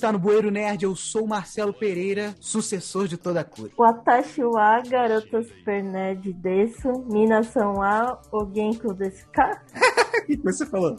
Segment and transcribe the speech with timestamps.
[0.00, 3.70] está no Bueiro Nerd, eu sou Marcelo Pereira, sucessor de toda a cura.
[3.78, 9.62] Watashi wa garota super nerd desu, minação a o genko desu ka?
[10.20, 10.96] O que você falou?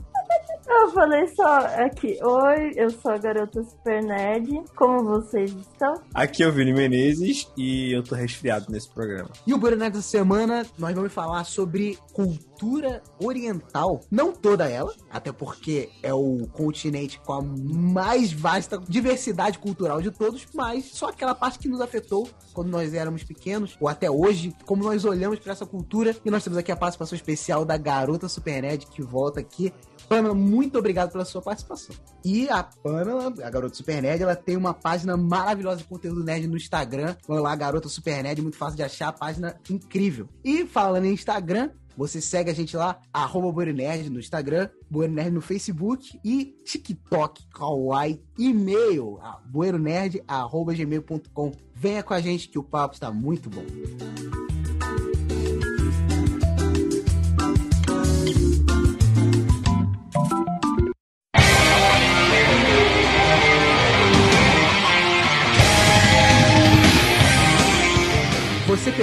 [0.73, 5.93] Eu falei só aqui, oi, eu sou a garota super nerd, como vocês estão?
[6.13, 9.29] Aqui é o Vini Menezes e eu tô resfriado nesse programa.
[9.45, 14.01] E o Nerd dessa semana, nós vamos falar sobre cultura oriental.
[14.09, 20.09] Não toda ela, até porque é o continente com a mais vasta diversidade cultural de
[20.09, 24.55] todos, mas só aquela parte que nos afetou quando nós éramos pequenos, ou até hoje,
[24.65, 26.15] como nós olhamos para essa cultura.
[26.23, 29.73] E nós temos aqui a participação especial da garota super nerd que volta aqui.
[30.11, 31.95] Pamela, muito obrigado pela sua participação.
[32.25, 36.47] E a Pamela, a garota super nerd, ela tem uma página maravilhosa de conteúdo nerd
[36.47, 37.15] no Instagram.
[37.25, 40.27] Vamos lá, garota super nerd, muito fácil de achar, página incrível.
[40.43, 45.39] E falando em Instagram, você segue a gente lá, arroba Bueronerd no Instagram, Bueronerd no
[45.39, 51.53] Facebook e TikTok, Kawaii, e-mail, bueronerd.gmail.com.
[51.73, 53.63] Venha com a gente que o papo está muito bom.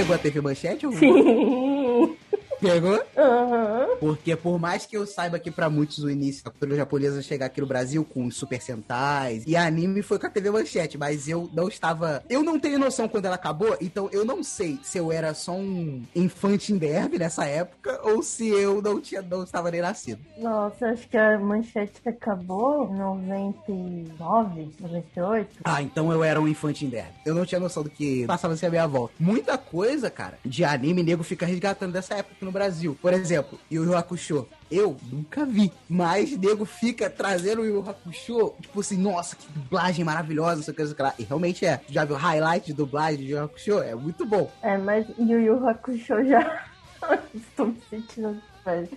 [0.09, 1.78] Você pegou a TV Manchete ou Sim.
[2.61, 3.03] Pegou?
[3.17, 3.97] Aham.
[4.01, 7.47] Porque por mais que eu saiba que pra muitos o início da cultura japonesa chegar
[7.47, 11.29] aqui no Brasil com os Super Sentais e anime foi com a TV Manchete, mas
[11.29, 12.23] eu não estava...
[12.29, 15.53] Eu não tenho noção quando ela acabou, então eu não sei se eu era só
[15.53, 20.21] um infante em derby nessa época ou se eu não, tinha, não estava nem nascido.
[20.39, 25.49] Nossa, acho que a manchete acabou em 99, 98.
[25.65, 27.13] Ah, então eu era um infante em derby.
[27.25, 29.15] Eu não tinha noção do que passava assim a minha volta.
[29.19, 32.97] Muita coisa, cara, de anime nego fica resgatando dessa época no Brasil.
[33.01, 34.49] Por exemplo, Yu Yu Hakusho.
[34.71, 40.05] Eu nunca vi, mas nego fica trazendo o Yu Hakusho, tipo assim, nossa, que dublagem
[40.05, 41.15] maravilhosa, sei o que, sei lá.
[41.19, 41.81] E realmente é.
[41.89, 43.79] Já viu highlight de dublagem de Yu Hakusho?
[43.83, 44.51] É muito bom.
[44.63, 46.65] É, mas Yu Yu Hakusho já...
[47.35, 48.43] Estou me sentindo.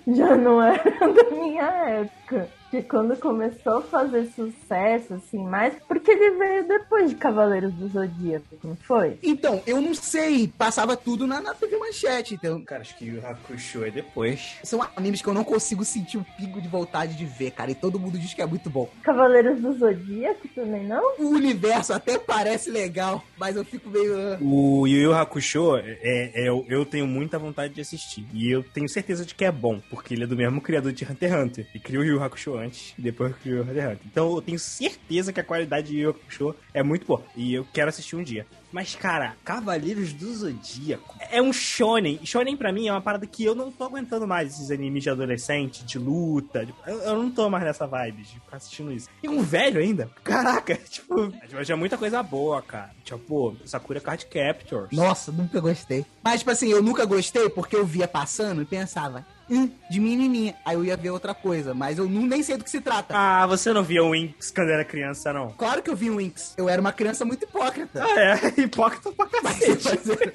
[0.07, 2.49] Já não era da minha época.
[2.71, 5.73] Porque quando começou a fazer sucesso, assim, mais...
[5.89, 9.17] Porque ele veio depois de Cavaleiros do Zodíaco, não foi?
[9.21, 12.63] Então, eu não sei, passava tudo na, na TV Manchete, então...
[12.63, 14.55] Cara, acho que o Hakusho é depois.
[14.63, 17.71] São animes que eu não consigo sentir o pingo de vontade de ver, cara.
[17.71, 18.89] E todo mundo diz que é muito bom.
[19.03, 21.03] Cavaleiros do Zodíaco também, não?
[21.19, 24.15] O universo até parece legal, mas eu fico meio.
[24.17, 24.37] ah.
[24.41, 28.25] O Yu Yu Hakusho, é, é- eu, eu tenho muita vontade de assistir.
[28.33, 31.03] E eu tenho certeza de que é bom, porque ele é do mesmo criador de
[31.03, 31.67] Hunter x Hunter.
[31.75, 33.99] E criou o Yu Hakusho antes, depois criou o Hunter Hunter.
[34.05, 37.23] Então eu tenho certeza que a qualidade de Yu Hakusho é muito boa.
[37.35, 38.45] E eu quero assistir um dia.
[38.71, 42.19] Mas, cara, Cavaleiros do Zodíaco é um shonen.
[42.23, 45.09] Shonen pra mim é uma parada que eu não tô aguentando mais, esses animes de
[45.09, 46.65] adolescente, de luta.
[46.65, 49.09] de- Eu, eu não tô mais nessa vibe de ficar assistindo isso.
[49.21, 50.09] E um velho ainda?
[50.23, 52.91] Caraca, tipo, mas é muita coisa boa, cara.
[53.03, 54.89] Tipo, Sakura Card Captors.
[54.93, 56.05] Nossa, nunca gostei.
[56.23, 60.55] Mas, tipo assim, eu nunca gostei porque eu via passando e pensava, hum, de menininha.
[60.65, 63.13] Aí eu ia ver outra coisa, mas eu não, nem sei do que se trata.
[63.15, 65.49] Ah, você não via o Winx quando era criança, não?
[65.51, 66.53] Claro que eu vi o Winx.
[66.57, 68.03] Eu era uma criança muito hipócrita.
[68.03, 69.83] Ah, é, hipócrita pra Mas, cacete.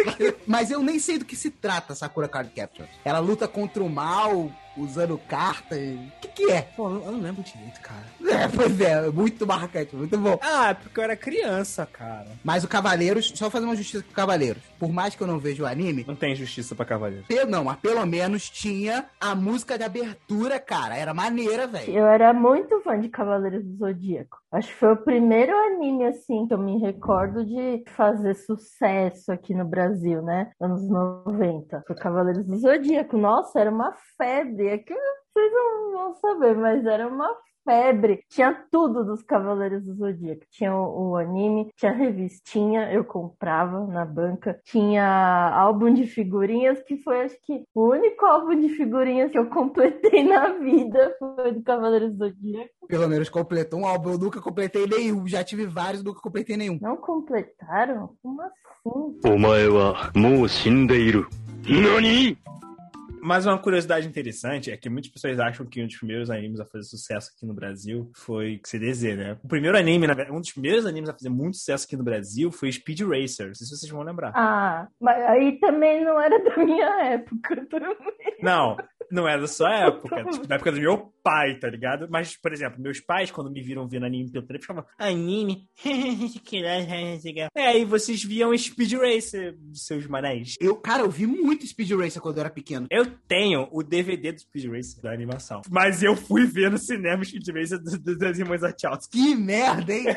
[0.04, 2.88] mas- mas eu nem sei do que se trata Sakura Card Captors.
[3.04, 5.78] Ela luta contra o mal usando cartas.
[5.78, 6.62] O que, que é?
[6.62, 8.04] Pô, eu não lembro direito, cara.
[8.26, 10.38] É, pois é, muito marcante, muito bom.
[10.42, 12.26] Ah, é porque eu era criança, cara.
[12.44, 14.62] Mas o Cavaleiros, só fazer uma justiça com o Cavaleiros.
[14.78, 17.24] Por mais que eu não veja o anime, Não tem justiça pra cavaleiro.
[17.26, 20.96] Pe- Não, mas pelo menos tinha a música de abertura, cara.
[20.96, 21.92] Era maneira, velho.
[21.94, 24.36] Eu era muito fã de Cavaleiros do Zodíaco.
[24.56, 29.54] Acho que foi o primeiro anime, assim, que eu me recordo de fazer sucesso aqui
[29.54, 30.50] no Brasil, né?
[30.58, 31.84] Anos 90.
[31.86, 33.18] Foi Cavaleiros do Zodíaco.
[33.18, 34.68] Nossa, era uma febre.
[34.68, 34.94] É que
[35.36, 37.28] vocês não vão saber, mas era uma
[37.62, 38.24] febre.
[38.30, 40.46] Tinha tudo dos Cavaleiros do Zodíaco.
[40.50, 44.58] Tinha o, o, anime, tinha revistinha, eu comprava na banca.
[44.64, 45.04] Tinha
[45.54, 50.24] álbum de figurinhas, que foi acho que o único álbum de figurinhas que eu completei
[50.24, 52.86] na vida foi do Cavaleiros do Zodíaco.
[52.88, 55.28] Pelo menos completou um álbum, eu nunca completei nenhum.
[55.28, 56.78] Já tive vários, nunca completei nenhum.
[56.80, 58.16] Não completaram?
[58.22, 59.20] Como assim?
[59.22, 59.68] Omae.
[61.68, 62.38] Nani?
[63.20, 66.64] Mas uma curiosidade interessante é que muitas pessoas acham que um dos primeiros animes a
[66.64, 69.38] fazer sucesso aqui no Brasil foi CDZ, né?
[69.42, 72.04] O primeiro anime, na verdade, um dos primeiros animes a fazer muito sucesso aqui no
[72.04, 73.48] Brasil foi Speed Racer.
[73.48, 74.32] Não sei se vocês vão lembrar.
[74.34, 78.36] Ah, mas aí também não era da minha época também.
[78.42, 78.76] Não,
[79.10, 82.06] não é da sua época, tipo, da época do meu pai, tá ligado?
[82.10, 85.68] Mas, por exemplo, meus pais, quando me viram vendo anime pelo telefone, falavam, anime?
[87.54, 90.54] é, aí vocês viam Speed Racer, seus manés.
[90.60, 92.86] Eu, cara, eu vi muito Speed Racer quando eu era pequeno.
[92.90, 95.62] Eu tenho o DVD do Speed Racer da animação.
[95.70, 99.10] Mas eu fui ver no cinema Speed Racer do- do- das irmãs Wachowski.
[99.18, 100.04] Que merda, hein?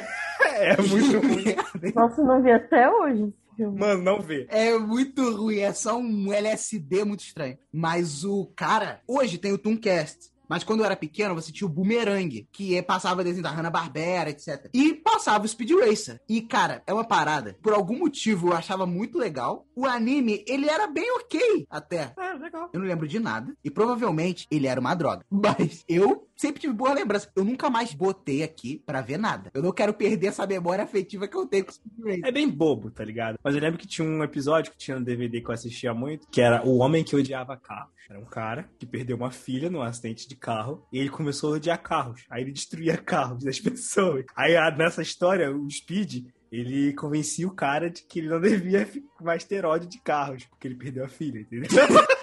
[0.60, 1.94] É muito ruim.
[1.96, 3.32] Nossa, não vi até hoje.
[3.68, 4.46] Mano, não vê.
[4.50, 7.58] É muito ruim, é só um LSD muito estranho.
[7.72, 10.30] Mas o cara, hoje tem o Tooncast.
[10.48, 14.32] Mas quando eu era pequeno, você tinha o Boomerang, que é- passava desenho da Hanna-Barbera,
[14.32, 14.68] etc.
[14.74, 16.20] E passava o Speed Racer.
[16.28, 17.56] E, cara, é uma parada.
[17.62, 19.68] Por algum motivo, eu achava muito legal.
[19.76, 22.14] O anime, ele era bem ok, até.
[22.18, 22.68] Ah, legal.
[22.74, 23.54] Eu não lembro de nada.
[23.64, 25.24] E provavelmente ele era uma droga.
[25.30, 27.30] Mas eu sempre tive boa lembrança.
[27.36, 29.52] Eu nunca mais botei aqui pra ver nada.
[29.54, 32.22] Eu não quero perder essa memória afetiva que eu tenho com Speed.
[32.24, 33.38] É bem bobo, tá ligado?
[33.44, 36.28] Mas eu lembro que tinha um episódio que tinha no DVD que eu assistia muito,
[36.30, 37.92] que era O Homem que Odiava Carros.
[38.10, 41.58] Era um cara que perdeu uma filha num acidente de carro e ele começou a
[41.58, 42.24] odiar carros.
[42.30, 44.26] Aí ele destruía carros das pessoas.
[44.36, 48.90] Aí a- nessa história, o Speed, ele convencia o cara de que ele não devia
[49.22, 51.70] mais ter ódio de carros, porque ele perdeu a filha, entendeu?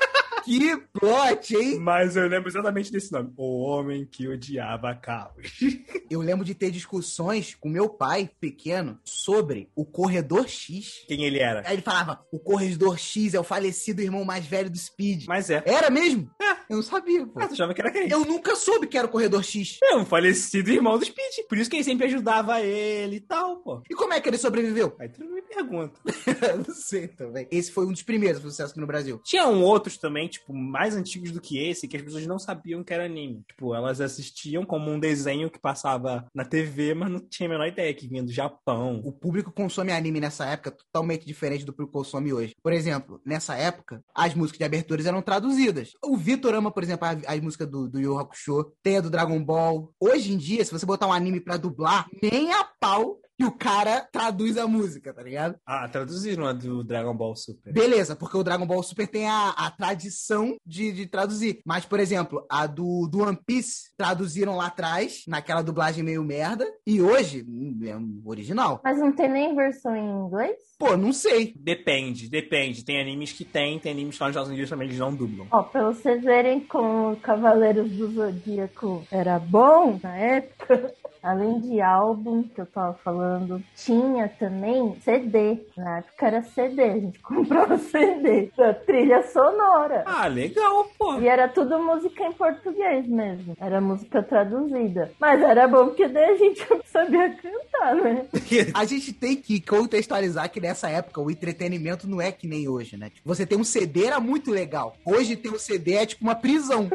[0.46, 1.80] Que plot, hein?
[1.80, 3.32] Mas eu lembro exatamente desse nome.
[3.36, 5.58] O Homem que Odiava Carros.
[6.08, 11.04] Eu lembro de ter discussões com meu pai, pequeno, sobre o Corredor X.
[11.08, 11.66] Quem ele era?
[11.66, 15.24] Aí ele falava, o Corredor X é o falecido irmão mais velho do Speed.
[15.26, 15.64] Mas é.
[15.66, 16.30] Era mesmo?
[16.70, 17.40] Eu não sabia, pô.
[17.40, 18.08] Ah, tu achava que era quem?
[18.08, 19.78] Eu nunca soube que era o Corredor X.
[19.82, 21.46] É um falecido irmão do Speed.
[21.48, 23.82] Por isso que ele sempre ajudava ele e tal, pô.
[23.90, 24.94] E como é que ele sobreviveu?
[25.00, 26.00] Aí tu não me pergunta.
[26.66, 27.48] não sei também.
[27.50, 29.20] Esse foi um dos primeiros sucessos aqui no Brasil.
[29.24, 32.82] Tinha um outros também, tipo, mais antigos do que esse, que as pessoas não sabiam
[32.82, 33.44] que era anime.
[33.48, 37.66] Tipo, elas assistiam como um desenho que passava na TV, mas não tinha a menor
[37.66, 39.00] ideia que vinha do Japão.
[39.04, 42.54] O público consome anime nessa época totalmente diferente do público consome hoje.
[42.62, 45.92] Por exemplo, nessa época, as músicas de aberturas eram traduzidas.
[46.04, 49.42] O Vitor ama, por exemplo, as músicas do, do Yu Hakusho, tem a do Dragon
[49.42, 49.92] Ball.
[50.00, 53.52] Hoje em dia, se você botar um anime pra dublar, nem a pau que o
[53.52, 55.56] cara traduz a música, tá ligado?
[55.66, 57.72] Ah, traduziram a do Dragon Ball Super.
[57.72, 61.60] Beleza, porque o Dragon Ball Super tem a, a tradição de, de traduzir.
[61.64, 66.66] Mas, por exemplo, a do, do One Piece traduziram lá atrás, naquela dublagem meio merda,
[66.86, 67.44] e hoje
[67.84, 68.80] é um original.
[68.82, 70.56] Mas não tem nem versão em inglês?
[70.78, 71.54] Pô, não sei.
[71.56, 72.84] Depende, depende.
[72.84, 75.46] Tem animes que tem, tem animes que lá nos Estados Unidos também eles não dublam.
[75.50, 80.94] Ó, pra vocês verem como Cavaleiros do Zodíaco era bom na época,
[81.26, 85.58] além de álbum que eu tava falando, tinha também CD.
[85.76, 90.04] Na época era CD, a gente comprava CD da trilha sonora.
[90.06, 91.18] Ah, legal, pô.
[91.18, 93.56] E era tudo música em português mesmo.
[93.60, 95.10] Era música traduzida.
[95.20, 98.26] Mas era bom porque daí a gente sabia cantar, né?
[98.74, 102.96] A gente tem que contextualizar que nessa época o entretenimento não é que nem hoje,
[102.96, 103.10] né?
[103.10, 104.96] Tipo, Você ter um CD era muito legal.
[105.04, 106.88] Hoje ter um CD é tipo uma prisão.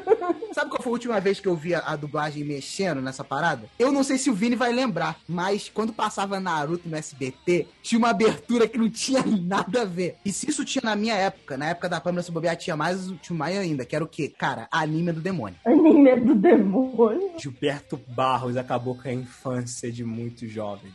[0.54, 3.68] Sabe qual foi a última vez que eu vi a, a dublagem mexendo nessa parada?
[3.80, 8.00] Eu não sei se o Vini vai lembrar, mas quando passava Naruto no SBT, tinha
[8.00, 10.16] uma abertura que não tinha nada a ver.
[10.24, 13.12] E se isso tinha na minha época, na época da Pâmela se bobear, tinha mais,
[13.22, 14.32] tinha mais ainda, que era o quê?
[14.38, 15.58] Cara, anime do demônio.
[15.66, 17.32] Anime do demônio.
[17.38, 20.94] Gilberto Barros acabou com a infância de muitos jovens.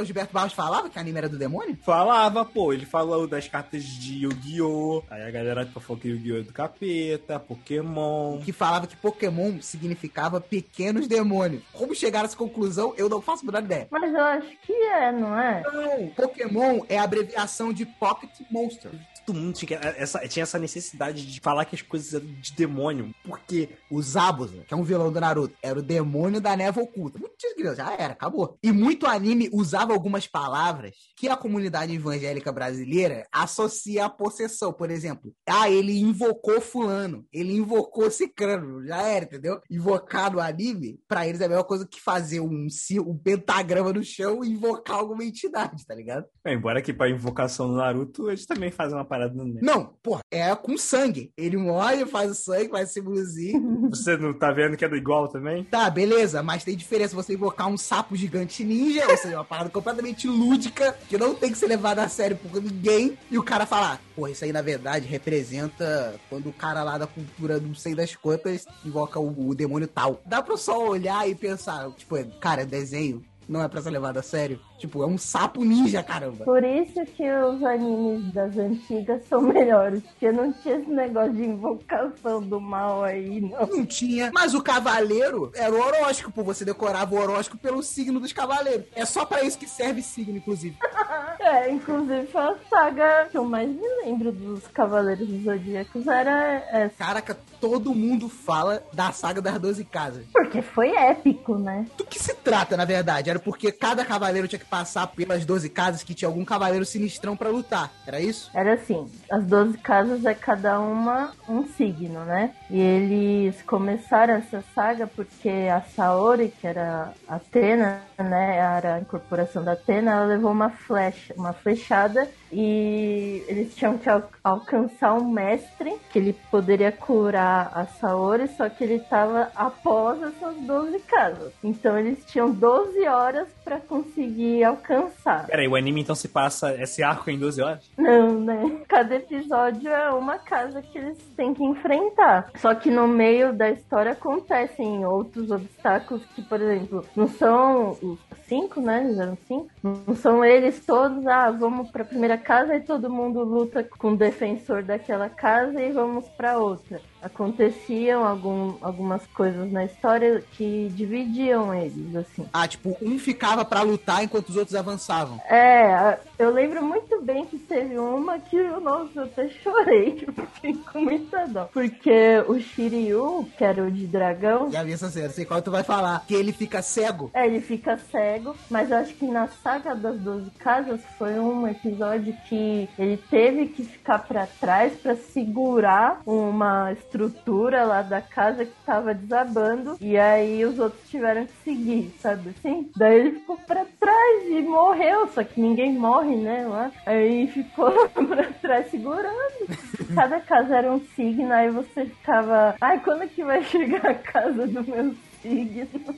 [0.00, 1.76] O Gilberto Barros falava que anime era do demônio?
[1.82, 5.02] Falava, pô, ele falou das cartas de Yu-Gi-Oh!
[5.10, 6.38] Aí a galera falou que Yu-Gi-Oh!
[6.38, 8.38] é do capeta, Pokémon.
[8.40, 11.62] que falava que Pokémon significava pequenos demônios.
[11.72, 13.88] Como chegaram a essa conclusão, eu não faço a menor ideia.
[13.90, 15.62] Mas eu acho que é, não é?
[15.72, 18.90] Não, Pokémon é a abreviação de Pocket Monster.
[19.28, 23.14] Todo mundo tinha essa, tinha essa necessidade de falar que as coisas eram de demônio.
[23.22, 27.18] Porque o Zabuza, que é um vilão do Naruto, era o demônio da névoa oculta.
[27.54, 28.56] Criança, já era, acabou.
[28.62, 34.72] E muito anime usava algumas palavras que a comunidade evangélica brasileira associa à possessão.
[34.72, 39.60] Por exemplo, ah, ele invocou fulano, ele invocou cicrano, já era, entendeu?
[39.68, 42.68] Invocar no anime, pra eles é a mesma coisa que fazer um,
[43.04, 46.24] um pentagrama no chão e invocar alguma entidade, tá ligado?
[46.46, 49.58] É, embora que pra invocação do Naruto, eles também fazem uma parada meio.
[49.62, 51.32] Não, pô, é com sangue.
[51.36, 53.90] Ele morre, faz o sangue, faz símbolozinho.
[53.90, 55.64] Você não tá vendo que é do igual também?
[55.64, 59.70] Tá, beleza, mas tem diferença você invocar um sapo gigante ninja, ou seja, uma parada
[59.70, 63.66] completamente lúdica, que não tem que ser levada a sério por ninguém, e o cara
[63.66, 67.94] falar, pô, isso aí na verdade representa quando o cara lá da cultura não sei
[67.94, 70.20] das quantas invoca o, o demônio tal.
[70.26, 74.22] Dá pra só olhar e pensar, tipo, cara, desenho não é pra ser levado a
[74.22, 74.60] sério.
[74.78, 76.44] Tipo, é um sapo ninja, caramba.
[76.44, 81.44] Por isso que os animes das antigas são melhores, porque não tinha esse negócio de
[81.44, 83.66] invocação do mal aí, não.
[83.66, 84.30] Não tinha.
[84.32, 86.42] Mas o cavaleiro era o horóscopo.
[86.44, 88.86] Você decorava o horóscopo pelo signo dos cavaleiros.
[88.94, 90.76] É só pra isso que serve signo, inclusive.
[91.40, 96.62] É, inclusive foi a saga que eu mais me lembro dos Cavaleiros dos Zodíacos era
[96.70, 96.96] essa.
[96.98, 100.26] Caraca, todo mundo fala da saga das 12 casas.
[100.32, 101.86] Porque foi épico, né?
[101.96, 103.30] Do que se trata, na verdade?
[103.30, 107.36] Era porque cada cavaleiro tinha que passar pelas 12 casas que tinha algum cavaleiro sinistrão
[107.36, 107.90] pra lutar.
[108.06, 108.50] Era isso?
[108.54, 112.52] Era assim, as 12 casas é cada uma um signo, né?
[112.70, 118.56] E eles começaram essa saga porque a Saori, que era Atena, né?
[118.56, 124.08] Era a incorporação da Atena, ela levou uma flecha, uma flechada e eles tinham que
[124.08, 130.20] al- alcançar um mestre que ele poderia curar a Saori, só que ele estava após
[130.22, 131.52] essas 12 casas.
[131.62, 135.46] Então eles tinham 12 horas para conseguir alcançar.
[135.46, 137.90] Peraí, o anime então se passa esse arco em 12 horas?
[137.96, 138.82] Não, né?
[138.88, 142.50] Cada episódio é uma casa que eles têm que enfrentar.
[142.56, 148.18] Só que no meio da história acontecem outros obstáculos que, por exemplo, não são os
[148.48, 149.04] cinco, né?
[149.04, 149.68] Eles eram cinco.
[149.82, 154.16] Não são eles todos, ah, vamos pra primeira casa e todo mundo luta com o
[154.16, 157.00] defensor daquela casa e vamos pra outra.
[157.22, 162.46] Aconteciam algum, algumas coisas na história que dividiam eles, assim.
[162.52, 165.40] Ah, tipo, um ficava pra lutar enquanto os outros avançavam.
[165.48, 170.74] É, eu lembro muito bem que teve uma que, nossa, eu até chorei, eu fiquei
[170.92, 171.68] com muita dó.
[171.72, 175.70] Porque o Shiryu, que era o de dragão, Já vi essa cena, sei qual tu
[175.70, 176.24] vai falar.
[176.26, 177.30] Que ele fica cego.
[177.34, 181.66] é, ele fica cego, mas eu acho que na saga das 12 casas foi um
[181.66, 188.64] episódio que ele teve que ficar pra trás pra segurar uma estrutura lá da casa
[188.64, 192.90] que tava desabando e aí os outros tiveram que seguir, sabe assim?
[192.96, 196.90] Daí ele ficou pra trás e morreu, só que ninguém morre, né, lá.
[197.06, 199.66] Aí ficou pra trás segurando.
[200.14, 204.66] Cada casa era um signo, aí você ficava, ai, quando que vai chegar a casa
[204.66, 206.14] do meu signo?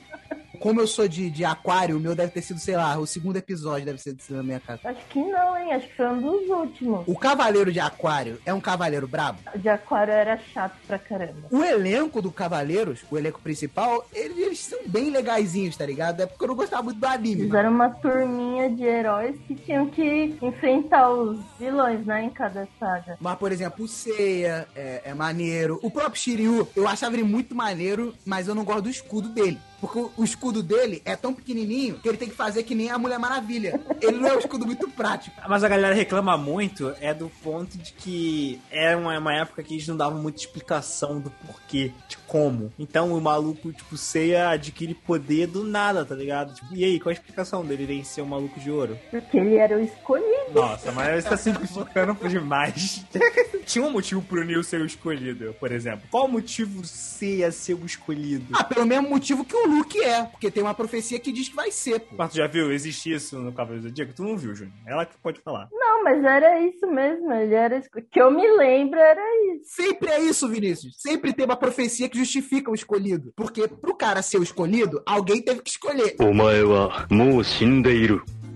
[0.61, 3.37] Como eu sou de, de aquário, o meu deve ter sido, sei lá, o segundo
[3.37, 4.81] episódio deve ser na minha casa.
[4.85, 5.73] Acho que não, hein?
[5.73, 7.03] Acho que foi um dos últimos.
[7.07, 9.39] O cavaleiro de aquário é um cavaleiro brabo?
[9.55, 11.47] O de aquário era chato pra caramba.
[11.49, 16.21] O elenco do Cavaleiros, o elenco principal, eles, eles são bem legaisinhos, tá ligado?
[16.21, 17.41] É porque eu não gostava muito do anime.
[17.41, 22.23] Eles eram uma turminha de heróis que tinham que enfrentar os vilões, né?
[22.23, 23.17] Em cada saga.
[23.19, 25.79] Mas, por exemplo, o Seiya é, é maneiro.
[25.81, 29.59] O próprio Shiryu, eu achava ele muito maneiro, mas eu não gosto do escudo dele.
[29.81, 32.99] Porque o, escudo dele é tão pequenininho que ele tem que fazer que nem a
[32.99, 33.81] Mulher Maravilha.
[33.99, 35.35] Ele não é um escudo muito prático.
[35.49, 39.73] Mas a galera reclama muito é do ponto de que era uma, uma época que
[39.73, 42.71] eles não davam muita explicação do porquê, de como.
[42.77, 46.53] Então o maluco, tipo, Seiya adquire poder do nada, tá ligado?
[46.53, 48.97] Tipo, e aí, qual a explicação dele em ser um maluco de ouro?
[49.09, 50.53] Porque ele era o escolhido.
[50.53, 53.05] Nossa, mas você tá simplificando demais.
[53.65, 56.03] Tinha um motivo pro Neil ser o escolhido, por exemplo.
[56.11, 58.47] Qual o motivo Seiya ser o escolhido?
[58.53, 61.55] Ah, pelo mesmo motivo que o Luke é, porque tem uma profecia que diz que
[61.55, 62.15] vai ser, pô.
[62.17, 62.71] Mas tu já viu?
[62.71, 64.13] Existe isso no Cavaleiro do Zodíaco?
[64.13, 64.73] Tu não viu, Júnior.
[64.85, 65.69] É ela que pode falar.
[65.71, 67.31] Não, mas era isso mesmo.
[67.31, 67.81] Ele era...
[68.11, 69.21] Que eu me lembro, era
[69.53, 69.75] isso.
[69.75, 70.95] Sempre é isso, Vinícius.
[70.97, 73.31] Sempre tem uma profecia que justifica o escolhido.
[73.35, 76.15] Porque pro cara ser o escolhido, alguém teve que escolher.
[76.19, 76.33] O.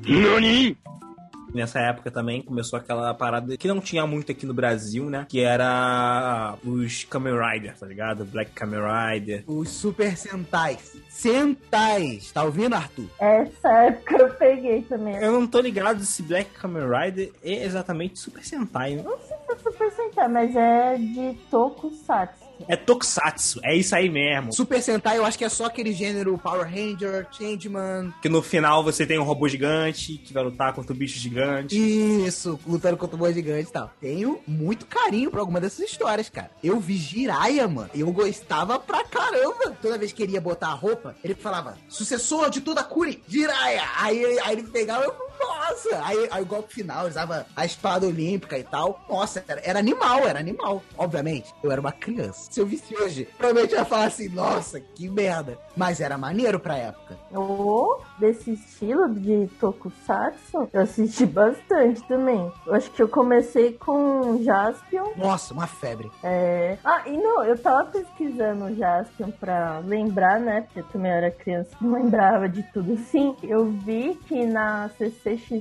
[0.08, 0.78] Nani?
[1.56, 5.26] Nessa época também começou aquela parada que não tinha muito aqui no Brasil, né?
[5.30, 8.26] Que era os Kamen Rider, tá ligado?
[8.26, 9.44] Black Kamen Rider.
[9.48, 10.98] Os Super Sentais.
[11.10, 12.32] Sentais.
[12.34, 13.06] Tá ouvindo, Arthur?
[13.20, 15.16] Essa época eu peguei também.
[15.16, 19.04] Eu não tô ligado se Black Kamen Rider é exatamente Super Sentai, né?
[19.04, 22.45] Não sei se é Super Sentai, mas é de Tokusatsu.
[22.68, 24.54] É Tokusatsu, é isso aí mesmo.
[24.54, 28.14] Super Sentai, eu acho que é só aquele gênero Power Ranger, Changeman.
[28.22, 31.76] Que no final você tem um robô gigante que vai lutar contra o bicho gigante.
[31.76, 33.92] Isso, lutando contra o boi gigante e tal.
[34.00, 36.52] Tenho muito carinho por alguma dessas histórias, cara.
[36.64, 37.90] Eu vi Jiraiya, mano.
[37.94, 39.78] Eu gostava pra caramba.
[39.82, 43.84] Toda vez que queria botar a roupa, ele falava, sucessor de toda Kuri, Jiraiya.
[43.98, 45.14] Aí, aí ele pegava, eu,
[45.70, 46.06] nossa.
[46.06, 49.00] Aí, aí o golpe final, usava a espada olímpica e tal.
[49.10, 50.82] Nossa, era, era animal, era animal.
[50.98, 52.48] Obviamente, eu era uma criança.
[52.52, 55.58] Se eu visse hoje, provavelmente eu ia falar assim, nossa, que merda.
[55.76, 57.18] Mas era maneiro pra época.
[57.32, 62.52] Ou desse estilo de Tokusatsu, eu assisti bastante também.
[62.66, 65.12] Eu acho que eu comecei com Jaspion.
[65.18, 66.12] Nossa, uma febre.
[66.24, 66.78] É...
[66.84, 70.62] Ah, e não, eu tava pesquisando o Jaspion pra lembrar, né?
[70.62, 72.98] Porque eu também era criança, não lembrava de tudo.
[72.98, 74.90] Sim, eu vi que na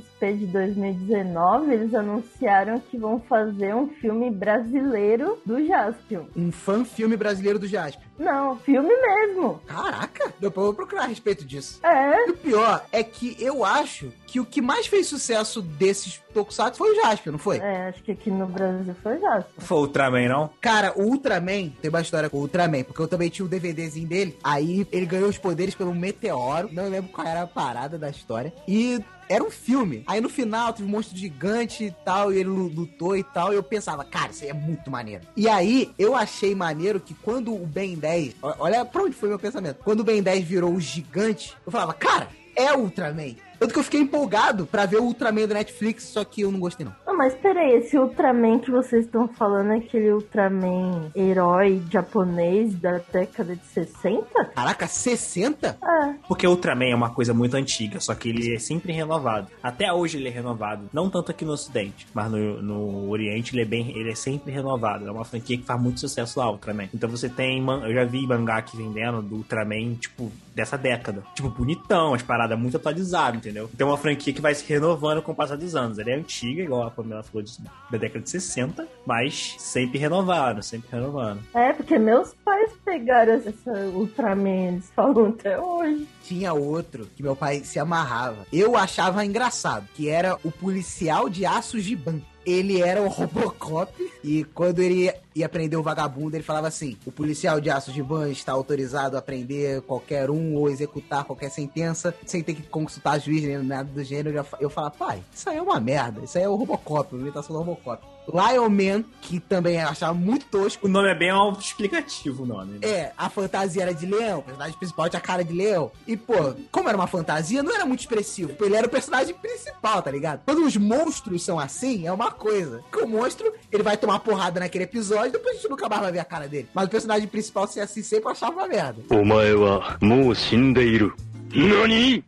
[0.01, 6.25] CCXP de 2019 eles anunciaram que vão fazer um filme brasileiro do Jaspion.
[6.37, 8.05] Um fã filme brasileiro do Jasper.
[8.19, 9.61] Não, filme mesmo.
[9.67, 11.81] Caraca, depois eu vou procurar a respeito disso.
[11.83, 16.21] É, E o pior é que eu acho que o que mais fez sucesso desses
[16.33, 17.59] Tokusatsu foi o Jasper, não foi?
[17.59, 19.45] é, acho que aqui no Brasil foi Jaspion.
[19.59, 20.51] Foi o Ultraman, não?
[20.61, 24.07] Cara, o Ultraman, tem uma história com o Ultraman, porque eu também tinha o DVDzinho
[24.09, 24.37] dele.
[24.43, 26.69] Aí ele ganhou os poderes pelo meteoro.
[26.73, 28.53] Não lembro qual era a parada da história.
[28.67, 30.03] E era um filme.
[30.07, 33.57] Aí no final teve um monstro gigante e tal, e ele lutou e tal, e
[33.57, 35.23] eu pensava, cara, isso aí é muito maneiro.
[35.37, 39.39] E aí eu achei maneiro que quando o Ben 10, olha pra onde foi meu
[39.39, 43.37] pensamento, quando o Ben 10 virou o gigante, eu falava, cara, é Ultraman.
[43.59, 46.61] Tanto que eu fiquei empolgado pra ver o Ultraman do Netflix, só que eu não
[46.61, 46.95] gostei não.
[47.07, 53.01] Não, mas peraí, esse Ultraman que vocês estão falando é aquele Ultraman herói japonês da
[53.13, 54.45] década de 60?
[54.55, 55.79] Caraca, 60?
[55.83, 56.15] É.
[56.27, 59.49] Porque o Ultraman é uma coisa muito antiga, só que ele é sempre renovado.
[59.63, 60.89] Até hoje ele é renovado.
[60.93, 63.97] Não tanto aqui no Ocidente, mas no, no Oriente ele é bem.
[63.97, 65.07] ele é sempre renovado.
[65.07, 66.89] É uma franquia que faz muito sucesso lá, Ultraman.
[66.93, 67.65] Então você tem.
[67.65, 71.23] Eu já vi mangá aqui vendendo do Ultraman, tipo, dessa década.
[71.35, 73.54] Tipo, bonitão, as paradas muito atualizadas, entendeu?
[73.73, 75.99] Então é uma franquia que vai se renovando com o passar dos anos.
[75.99, 77.59] Ela é antiga, igual a Pamela falou de-
[77.91, 81.41] da década de 60, mas sempre renovado, sempre renovando.
[81.55, 86.07] É, porque meus pais pegaram essa Ultraman, eles falam até hoje.
[86.25, 88.47] Tinha outro que meu pai se amarrava.
[88.53, 92.21] Eu achava engraçado, que era o policial de aço Giban.
[92.45, 97.13] Ele era o Robocop e quando ele ia, prender o vagabundo, ele falava assim: o
[97.13, 102.43] policial de aço Giban está autorizado a prender qualquer um ou executar qualquer sentença sem
[102.43, 104.45] ter que consultar juiz nem nada do gênero.
[104.61, 106.23] Eu falava, pai, isso aí é uma merda.
[106.25, 108.14] Isso aí é o Robocop, a imitação do Robocop.
[108.29, 110.87] Lion Man, que também achava muito tosco.
[110.87, 112.73] O nome é bem explicativo o nome.
[112.73, 112.79] Né?
[112.83, 115.91] É, a fantasia era de leão, o personagem principal tinha a cara de leão.
[116.07, 118.51] E, pô, como era uma fantasia, não era muito expressivo.
[118.51, 120.43] Tipo, ele era o personagem principal, tá ligado?
[120.45, 122.83] Quando os monstros são assim, é uma coisa.
[122.91, 126.13] Que o monstro, ele vai tomar porrada naquele episódio, depois a gente nunca mais vai
[126.13, 126.69] ver a cara dele.
[126.75, 129.03] Mas o personagem principal ser é assim sempre achava uma merda.
[129.11, 131.15] Omae wa mou shindeiru.
[131.55, 132.25] NANI?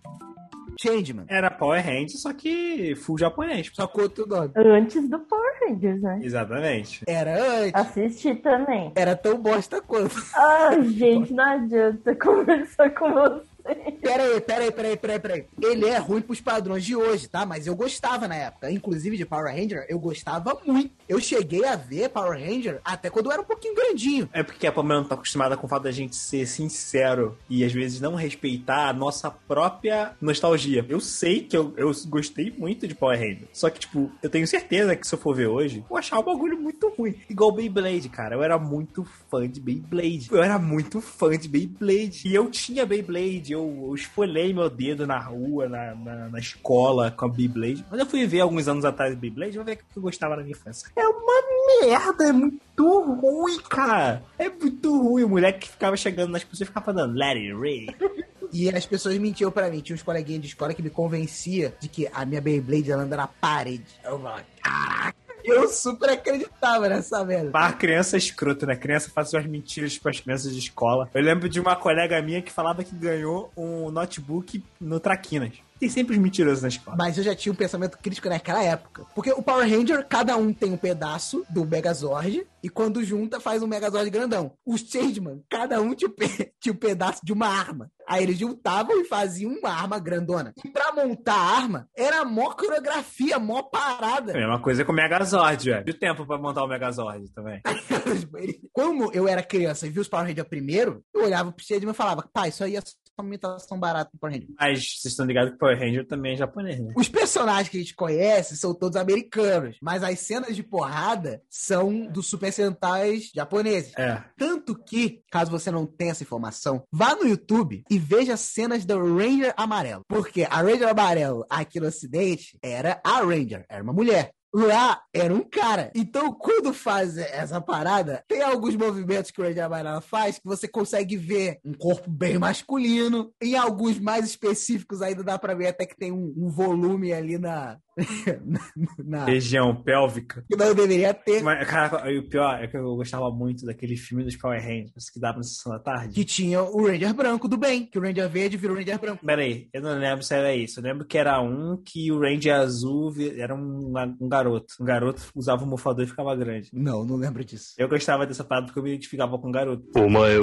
[0.80, 1.24] Changeman.
[1.28, 3.70] Era Power Hand, só que full japonês.
[3.72, 4.50] Só com outro nome.
[4.54, 6.20] Antes do Power Rangers, né?
[6.22, 7.04] Exatamente.
[7.06, 7.74] Era antes.
[7.74, 8.92] Assisti também.
[8.94, 10.14] Era tão bosta quanto.
[10.34, 13.55] Ai, gente, não adianta conversar com você.
[14.00, 15.44] Pera aí, pera aí, pera aí, pera aí, pera aí.
[15.62, 17.44] Ele é ruim pros padrões de hoje, tá?
[17.44, 18.70] Mas eu gostava na época.
[18.70, 20.90] Inclusive de Power Ranger, eu gostava muito.
[21.08, 24.28] Eu cheguei a ver Power Ranger até quando eu era um pouquinho grandinho.
[24.32, 27.64] É porque a Pamela não tá acostumada com o fato da gente ser sincero e
[27.64, 30.84] às vezes não respeitar a nossa própria nostalgia.
[30.88, 33.48] Eu sei que eu, eu gostei muito de Power Rangers.
[33.52, 36.22] Só que, tipo, eu tenho certeza que se eu for ver hoje, vou achar o
[36.22, 37.14] bagulho muito ruim.
[37.28, 38.36] Igual Beyblade, cara.
[38.36, 40.28] Eu era muito fã de Beyblade.
[40.30, 42.22] Eu era muito fã de Beyblade.
[42.24, 43.52] E eu tinha Beyblade.
[43.56, 47.84] Eu, eu esfolei meu dedo na rua, na, na, na escola com a Beyblade.
[47.90, 50.42] Mas eu fui ver alguns anos atrás Beyblade, vou ver o que eu gostava na
[50.42, 50.90] minha infância.
[50.94, 51.42] É uma
[51.80, 54.22] merda, é muito ruim, cara.
[54.38, 55.24] É muito ruim.
[55.24, 57.96] O moleque que ficava chegando nas pessoas e ficava falando Let it.
[58.52, 59.80] E as pessoas mentiam pra mim.
[59.80, 63.16] Tinha uns coleguinhas de escola que me convencia de que a minha Beyblade ela anda
[63.16, 63.84] na parede.
[64.04, 65.25] Eu falava, caraca.
[65.46, 67.50] Eu super acreditava nessa merda.
[67.50, 68.76] Para criança escrota, né?
[68.76, 71.08] Criança faz suas mentiras para as crianças de escola.
[71.14, 75.52] Eu lembro de uma colega minha que falava que ganhou um notebook no Traquinas.
[75.78, 76.96] Tem sempre os mentirosos na escola.
[76.96, 79.04] Mas eu já tinha um pensamento crítico naquela época.
[79.14, 82.46] Porque o Power Ranger, cada um tem um pedaço do Megazord.
[82.62, 84.52] E quando junta, faz um Megazord grandão.
[84.64, 86.14] Os Changeman, cada um tinha um,
[86.60, 87.90] tinha um pedaço de uma arma.
[88.08, 90.54] Aí eles juntavam e faziam uma arma grandona.
[90.64, 94.32] E pra montar a arma, era mó coreografia, mó parada.
[94.32, 95.84] É uma coisa com o Megazord, velho.
[95.86, 97.60] E o tempo pra montar o Megazord também.
[98.72, 101.96] Como eu era criança e vi os Power Ranger primeiro, eu olhava pro Changeman e
[101.96, 102.80] falava, pai, isso aí é
[103.22, 104.54] uma imitação barata do Power Ranger.
[104.58, 106.92] Mas vocês estão ligados que Power Ranger também é japonês, né?
[106.96, 112.06] Os personagens que a gente conhece são todos americanos, mas as cenas de porrada são
[112.06, 113.92] dos Super Sentais japoneses.
[113.96, 114.22] É.
[114.36, 118.98] Tanto que, caso você não tenha essa informação, vá no YouTube e veja cenas do
[119.16, 120.02] Ranger Amarelo.
[120.08, 124.30] Porque a Ranger Amarelo aqui no Ocidente era a Ranger, era uma mulher.
[124.56, 125.90] Lá era um cara.
[125.94, 130.66] Então, quando faz essa parada, tem alguns movimentos que o Ranger Amarelo faz que você
[130.66, 133.30] consegue ver um corpo bem masculino.
[133.38, 137.36] Em alguns mais específicos, ainda dá pra ver até que tem um, um volume ali
[137.36, 137.76] na.
[139.04, 140.44] na, Região pélvica.
[140.50, 141.42] que não deveria ter.
[141.42, 145.18] Mas, cara, o pior é que eu gostava muito daquele filme dos Power Rangers que
[145.18, 146.14] dava na sessão da tarde.
[146.14, 149.24] Que tinha o Ranger branco do bem, que o Ranger verde virou o Ranger branco.
[149.24, 150.80] Pera aí, eu não lembro se era isso.
[150.80, 154.74] Eu lembro que era um que o Ranger azul era um, um garoto garoto.
[154.80, 156.70] Garoto usava o mofador e ficava grande.
[156.72, 157.74] Não, não lembro disso.
[157.78, 159.84] Eu gostava dessa parada porque eu me identificava com o garoto.
[159.96, 160.36] Omae.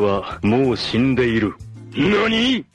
[1.96, 2.66] Nani?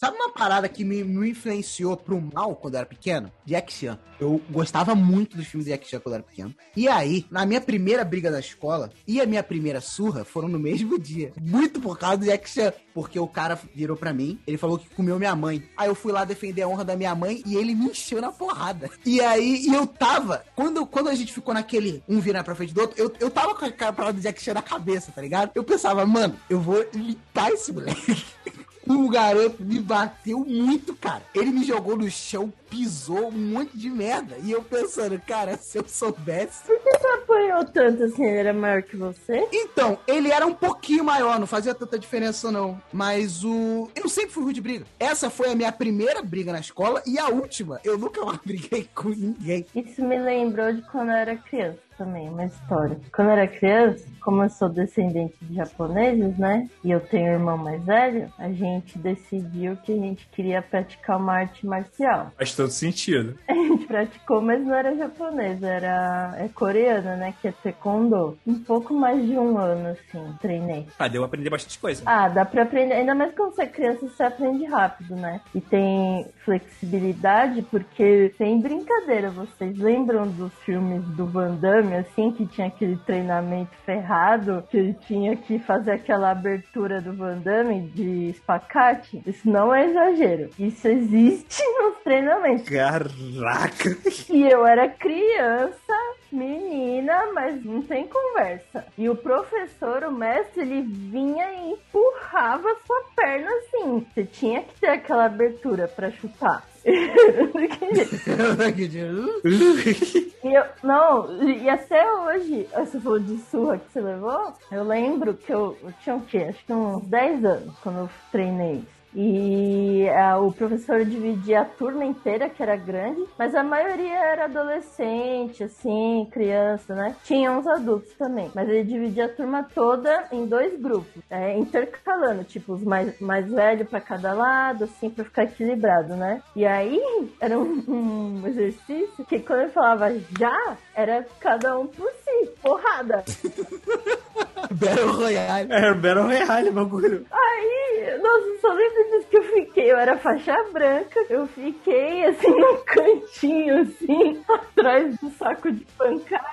[0.00, 3.30] Sabe uma parada que me, me influenciou pro mal quando eu era pequeno?
[3.44, 3.98] Jack Chan.
[4.18, 6.54] Eu gostava muito dos filmes de Jack Chan quando eu era pequeno.
[6.74, 10.58] E aí, na minha primeira briga da escola e a minha primeira surra foram no
[10.58, 11.34] mesmo dia.
[11.38, 12.72] Muito por causa do Jack Chan.
[12.94, 15.62] Porque o cara virou pra mim, ele falou que comeu minha mãe.
[15.76, 18.32] Aí eu fui lá defender a honra da minha mãe e ele me encheu na
[18.32, 18.88] porrada.
[19.04, 22.72] E aí, e eu tava, quando, quando a gente ficou naquele um virar pra frente
[22.72, 25.50] do outro, eu, eu tava com a parada do Jack Chan na cabeça, tá ligado?
[25.54, 28.24] Eu pensava, mano, eu vou limpar esse moleque.
[28.90, 31.22] O garoto me bateu muito, cara.
[31.32, 34.34] Ele me jogou no chão, pisou um monte de merda.
[34.42, 36.64] E eu pensando, cara, se eu soubesse.
[36.64, 38.24] Por que você apanhou tanto assim?
[38.24, 39.46] Ele era maior que você?
[39.52, 42.82] Então, ele era um pouquinho maior, não fazia tanta diferença, não.
[42.92, 43.88] Mas o.
[43.94, 44.84] Eu sempre fui ruim de briga.
[44.98, 47.80] Essa foi a minha primeira briga na escola e a última.
[47.84, 49.64] Eu nunca mais briguei com ninguém.
[49.72, 52.98] Isso me lembrou de quando eu era criança também, uma história.
[53.14, 56.66] Quando eu era criança, como eu sou descendente de japoneses, né?
[56.82, 61.18] E eu tenho um irmão mais velho, a gente decidiu que a gente queria praticar
[61.18, 62.32] uma arte marcial.
[62.38, 63.38] Faz todo sentido.
[63.50, 67.34] A gente praticou, mas não era japonesa, era é coreana, né?
[67.40, 68.38] Que é taekwondo.
[68.46, 70.86] Um pouco mais de um ano, assim, treinei.
[70.98, 72.02] Ah, deu pra aprender bastante coisa.
[72.06, 72.94] Ah, dá pra aprender.
[72.94, 75.40] Ainda mais quando você é criança, você aprende rápido, né?
[75.54, 79.30] E tem flexibilidade, porque tem brincadeira.
[79.30, 84.94] Vocês lembram dos filmes do Van Damme, assim, que tinha aquele treinamento ferrado, que ele
[84.94, 89.22] tinha que fazer aquela abertura do Van Damme de espacate?
[89.26, 90.50] Isso não é exagero.
[90.58, 92.68] Isso existe nos treinamentos.
[92.68, 93.96] Caraca!
[94.28, 95.94] E eu era criança,
[96.32, 98.84] menina, mas não tem conversa.
[98.96, 104.06] E o professor, o mestre, ele vinha e empurrava a sua perna assim.
[104.14, 106.69] Você tinha que ter aquela abertura pra chutar.
[110.42, 115.34] E eu, não, e até hoje, você falou de surra que você levou, eu lembro
[115.34, 116.46] que eu, eu tinha o quê?
[116.48, 118.82] Acho que uns 10 anos quando eu treinei.
[119.14, 124.44] E ah, o professor dividia a turma inteira, que era grande, mas a maioria era
[124.44, 127.16] adolescente, assim, criança, né?
[127.24, 132.44] Tinha uns adultos também, mas ele dividia a turma toda em dois grupos, é, intercalando,
[132.44, 136.42] tipo, os mais, mais velhos para cada lado, assim, pra ficar equilibrado, né?
[136.54, 137.00] E aí
[137.40, 143.24] era um, um exercício que quando ele falava já, era cada um por si, porrada.
[144.70, 145.72] Battle Royale.
[145.72, 147.26] É, Battle Royale, bagulho.
[147.30, 149.92] Aí, nossa, só lembro disso que eu fiquei.
[149.92, 156.44] Eu era faixa branca, eu fiquei assim num cantinho, assim, atrás do saco de pancada.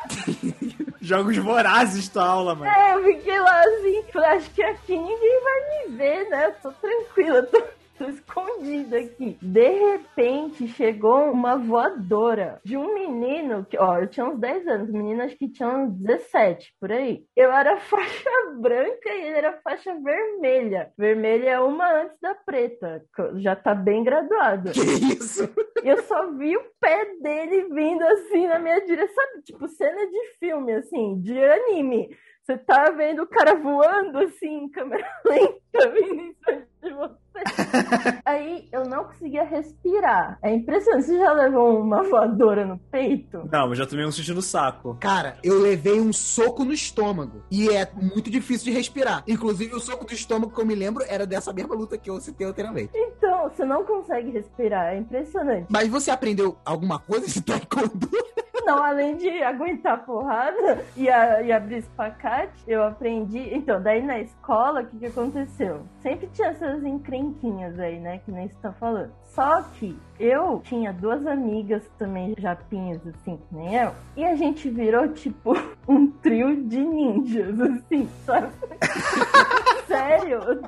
[1.01, 2.71] Jogos vorazes tua aula, mano.
[2.71, 6.45] É, eu fiquei lá assim, falei, acho que aqui ninguém vai me ver, né?
[6.47, 7.63] Eu tô tranquila, tô,
[7.97, 9.37] tô escondida aqui.
[9.41, 14.91] De repente chegou uma voadora de um menino, que, ó, eu tinha uns 10 anos,
[14.91, 17.25] menino acho que tinha uns 17, por aí.
[17.35, 18.29] Eu era faixa
[18.59, 20.91] branca e ele era faixa vermelha.
[20.97, 24.71] Vermelha é uma antes da preta, que já tá bem graduado.
[24.71, 25.49] Que isso?
[25.83, 29.41] Eu só vi o pé dele vindo assim na minha direção, sabe?
[29.43, 32.15] Tipo cena de filme, assim, de anime.
[32.43, 37.26] Você tá vendo o cara voando assim, em câmera lenta, vindo em cima de você.
[38.25, 40.37] Aí eu não conseguia respirar.
[40.41, 41.05] É impressionante.
[41.05, 43.47] Você já levou uma voadora no peito?
[43.51, 44.97] Não, mas já tomei um susto no saco.
[44.99, 47.43] Cara, eu levei um soco no estômago.
[47.49, 49.23] E é muito difícil de respirar.
[49.27, 52.19] Inclusive, o soco do estômago que eu me lembro era dessa mesma luta que eu
[52.19, 52.91] citei anteriormente.
[52.95, 54.93] Então, você não consegue respirar.
[54.93, 55.67] É impressionante.
[55.69, 58.09] Mas você aprendeu alguma coisa de taekwondo?
[58.65, 63.39] Não, além de aguentar a porrada e, a- e abrir espacate, eu aprendi.
[63.55, 65.83] Então, daí na escola, o que, que aconteceu?
[66.01, 66.83] Sempre tinha essas
[67.27, 68.19] encrenquinhas aí, né?
[68.19, 69.11] Que nem você tá falando.
[69.25, 74.69] Só que eu tinha duas amigas também, japinhas, assim, que nem eu, e a gente
[74.69, 75.53] virou tipo
[75.87, 78.51] um trio de ninjas, assim, sabe?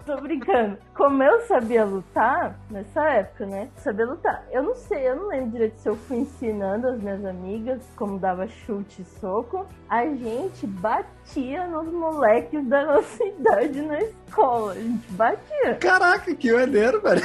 [0.09, 0.75] Tô brincando.
[0.95, 3.69] Como eu sabia lutar, nessa época, né?
[3.77, 4.43] Sabia lutar.
[4.49, 8.17] Eu não sei, eu não lembro direito se eu fui ensinando as minhas amigas como
[8.17, 9.67] dava chute e soco.
[9.87, 14.71] A gente batia nos moleques da nossa idade na escola.
[14.71, 15.75] A gente batia.
[15.75, 17.21] Caraca, que maneiro, velho.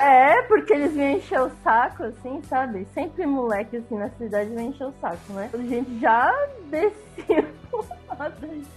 [0.00, 2.86] É, porque eles vinham encher o saco, assim, sabe?
[2.94, 5.50] Sempre moleque, assim, na cidade vem encher o saco, né?
[5.52, 6.32] A gente já
[6.70, 7.96] descia porrada.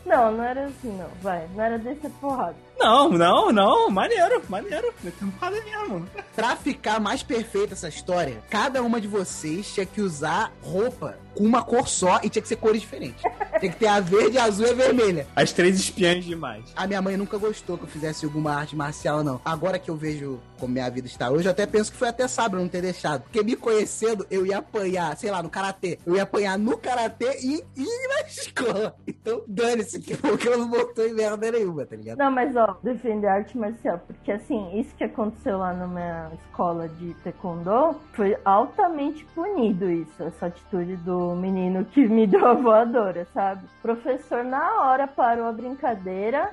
[0.06, 1.10] Não, não era assim, não.
[1.22, 2.56] Vai, não era descer porrada.
[2.80, 3.90] Não, não, não.
[3.90, 4.94] Maneiro, maneiro.
[5.20, 6.08] Tempada mesmo.
[6.36, 11.44] Pra ficar mais perfeita essa história, cada uma de vocês tinha que usar roupa com
[11.44, 13.22] uma cor só e tinha que ser cores diferentes.
[13.60, 15.28] Tinha que ter a verde, a azul e a vermelha.
[15.36, 16.64] As três espiãs demais.
[16.78, 19.42] A minha mãe nunca gostou que eu fizesse alguma arte marcial, não.
[19.44, 22.26] Agora que eu vejo como minha vida está hoje, eu até penso que foi até
[22.26, 23.24] sábio não ter deixado.
[23.24, 26.00] Porque me conhecendo, eu ia apanhar, sei lá, no karatê.
[26.06, 28.96] Eu ia apanhar no karatê e, e na escola.
[29.06, 32.18] Então, dane-se, que- porque eu não botou em merda nenhuma, tá ligado?
[32.18, 36.32] Não, mas ó, defender a arte marcial, porque assim, isso que aconteceu lá na minha
[36.46, 42.54] escola de taekwondo foi altamente punido isso, essa atitude do menino que me deu a
[42.54, 43.66] voadora, sabe?
[43.66, 46.50] O professor na hora parou a brincadeira,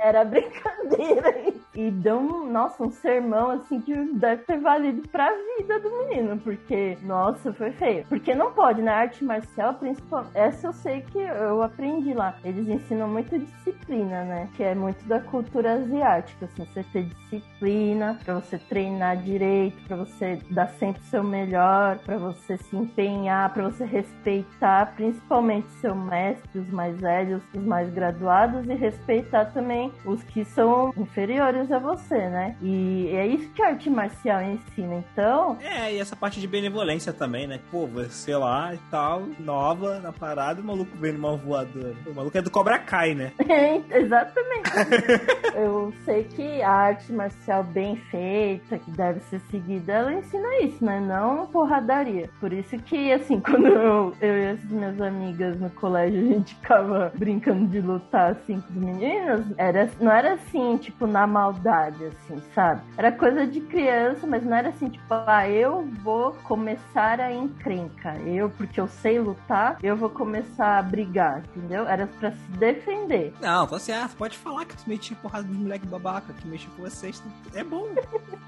[0.00, 5.78] era brincadeira e deu um, nossa, um sermão assim que deve ter valido pra vida
[5.78, 8.04] do menino, porque nossa, foi feio.
[8.08, 12.34] Porque não pode na arte marcial, principalmente, essa eu sei que eu aprendi lá.
[12.44, 14.48] Eles ensinam muito disciplina, né?
[14.56, 19.96] Que é muito da cultura asiática, assim, você ter disciplina, para você treinar direito, para
[19.96, 25.94] você dar sempre o seu melhor, para você se empenhar, para você respeitar principalmente seu
[25.94, 31.78] mestre, os mais velhos, os mais graduados e respeitar também os que são inferiores a
[31.78, 32.56] você, né?
[32.62, 35.04] E é isso que a arte marcial ensina.
[35.12, 37.60] Então, É, e essa parte de benevolência também, né?
[37.70, 41.94] Pô, você lá e tal, nova na parada, o maluco vem numa voadora.
[42.06, 43.32] O maluco é do Cobra Kai, né?
[43.90, 44.70] Exatamente.
[45.54, 50.84] eu sei que a arte marcial bem feita, que deve ser seguida, ela ensina isso,
[50.84, 51.00] né?
[51.00, 52.28] Não porradaria.
[52.40, 56.54] Por isso que, assim, quando eu, eu e as minhas amigas no colégio, a gente
[56.54, 62.04] ficava brincando de lutar, assim, com os meninos, era, não era assim, tipo, na maldade,
[62.04, 62.82] assim, sabe?
[62.96, 68.14] Era coisa de criança, mas não era assim, tipo, ah, eu vou começar a encrenca.
[68.26, 71.86] Eu, porque eu sei lutar, eu vou começar a brigar, entendeu?
[71.86, 73.32] Era pra se defender.
[73.40, 74.16] Não, tá certo.
[74.16, 77.22] Pode falar que tu metia porrada dos moleque babaca que mexia com vocês.
[77.54, 77.88] É bom.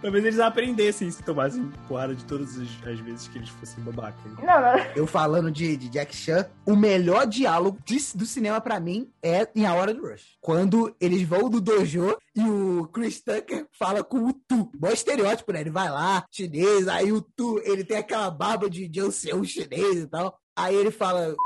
[0.02, 4.18] Talvez eles aprendessem se tomassem porrada de todas as, as vezes que eles fossem babaca.
[4.42, 4.97] Não, não.
[4.98, 9.48] Eu falando de, de Jack Chan, o melhor diálogo de- do cinema pra mim é
[9.54, 10.36] em A Hora do Rush.
[10.40, 14.68] Quando eles vão do dojo e o Chris Tucker fala com o Tu.
[14.74, 15.60] Bom estereótipo, né?
[15.60, 20.06] Ele vai lá, chinês, aí o Tu, ele tem aquela barba de, ancião chinês e
[20.08, 20.36] tal.
[20.56, 21.36] Aí ele fala,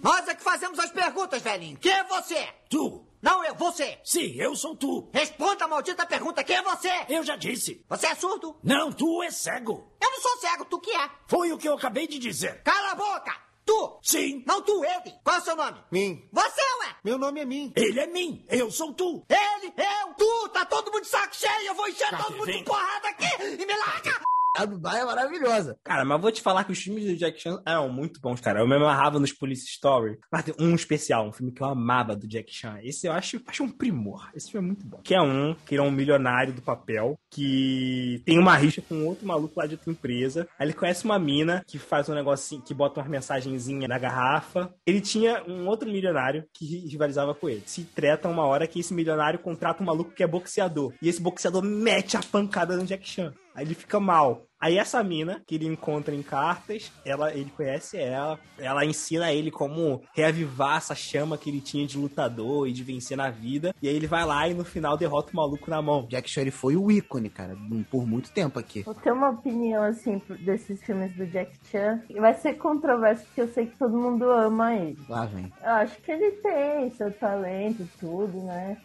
[0.00, 1.76] Nós é que fazemos as perguntas, velhinho.
[1.78, 2.46] Quem é você?
[2.70, 3.04] Tu!
[3.22, 3.98] Não, eu, você.
[4.02, 5.10] Sim, eu sou tu!
[5.12, 6.42] Responda a maldita pergunta.
[6.42, 6.90] Quem é você?
[7.08, 7.84] Eu já disse!
[7.88, 8.56] Você é surdo?
[8.62, 9.92] Não, tu é cego!
[10.00, 11.10] Eu não sou cego, tu que é?
[11.26, 12.62] Foi o que eu acabei de dizer!
[12.62, 13.36] Cala a boca!
[13.66, 13.98] Tu!
[14.02, 14.42] Sim!
[14.46, 15.14] Não tu, ele!
[15.22, 15.84] Qual é o seu nome?
[15.92, 16.26] Mim.
[16.32, 16.96] Você, ué!
[17.04, 17.72] Meu nome é Mim.
[17.76, 18.44] Ele é mim!
[18.48, 19.24] Eu sou tu!
[19.28, 20.48] Ele, eu, tu!
[20.48, 21.66] Tá todo mundo de saco cheio!
[21.66, 22.58] Eu vou encher Cara, todo mundo vem.
[22.58, 23.26] de porrada aqui!
[23.60, 24.20] E me larga!
[24.56, 25.76] A Dubai é maravilhosa.
[25.84, 28.60] Cara, mas vou te falar que os filmes do Jack Chan eram muito bons, cara.
[28.60, 30.18] Eu me amarrava nos Police Story.
[30.30, 32.78] Mas tem um especial, um filme que eu amava do Jack Chan.
[32.82, 34.28] Esse eu acho, acho um primor.
[34.34, 35.00] Esse filme é muito bom.
[35.02, 39.06] Que é um, que ele é um milionário do papel, que tem uma rixa com
[39.06, 40.48] outro maluco lá de outra empresa.
[40.58, 44.72] Aí ele conhece uma mina que faz um negocinho, que bota umas mensagenzinhas na garrafa.
[44.86, 47.62] Ele tinha um outro milionário que ri- rivalizava com ele.
[47.66, 50.92] Se treta uma hora que esse milionário contrata um maluco que é boxeador.
[51.00, 53.32] E esse boxeador mete a pancada no Jack Chan.
[53.54, 54.46] Aí ele fica mal.
[54.60, 59.50] Aí essa mina, que ele encontra em cartas, ela, ele conhece ela, ela ensina ele
[59.50, 63.74] como reavivar essa chama que ele tinha de lutador e de vencer na vida.
[63.80, 66.06] E aí ele vai lá e no final derrota o maluco na mão.
[66.10, 67.56] Jack Chan ele foi o ícone, cara,
[67.90, 68.84] por muito tempo aqui.
[68.86, 72.02] Eu tenho uma opinião, assim, desses filmes do Jack Chan.
[72.18, 74.98] Vai ser controverso, porque eu sei que todo mundo ama ele.
[75.08, 75.50] Lá vem.
[75.62, 78.76] Eu acho que ele tem seu talento e tudo, né?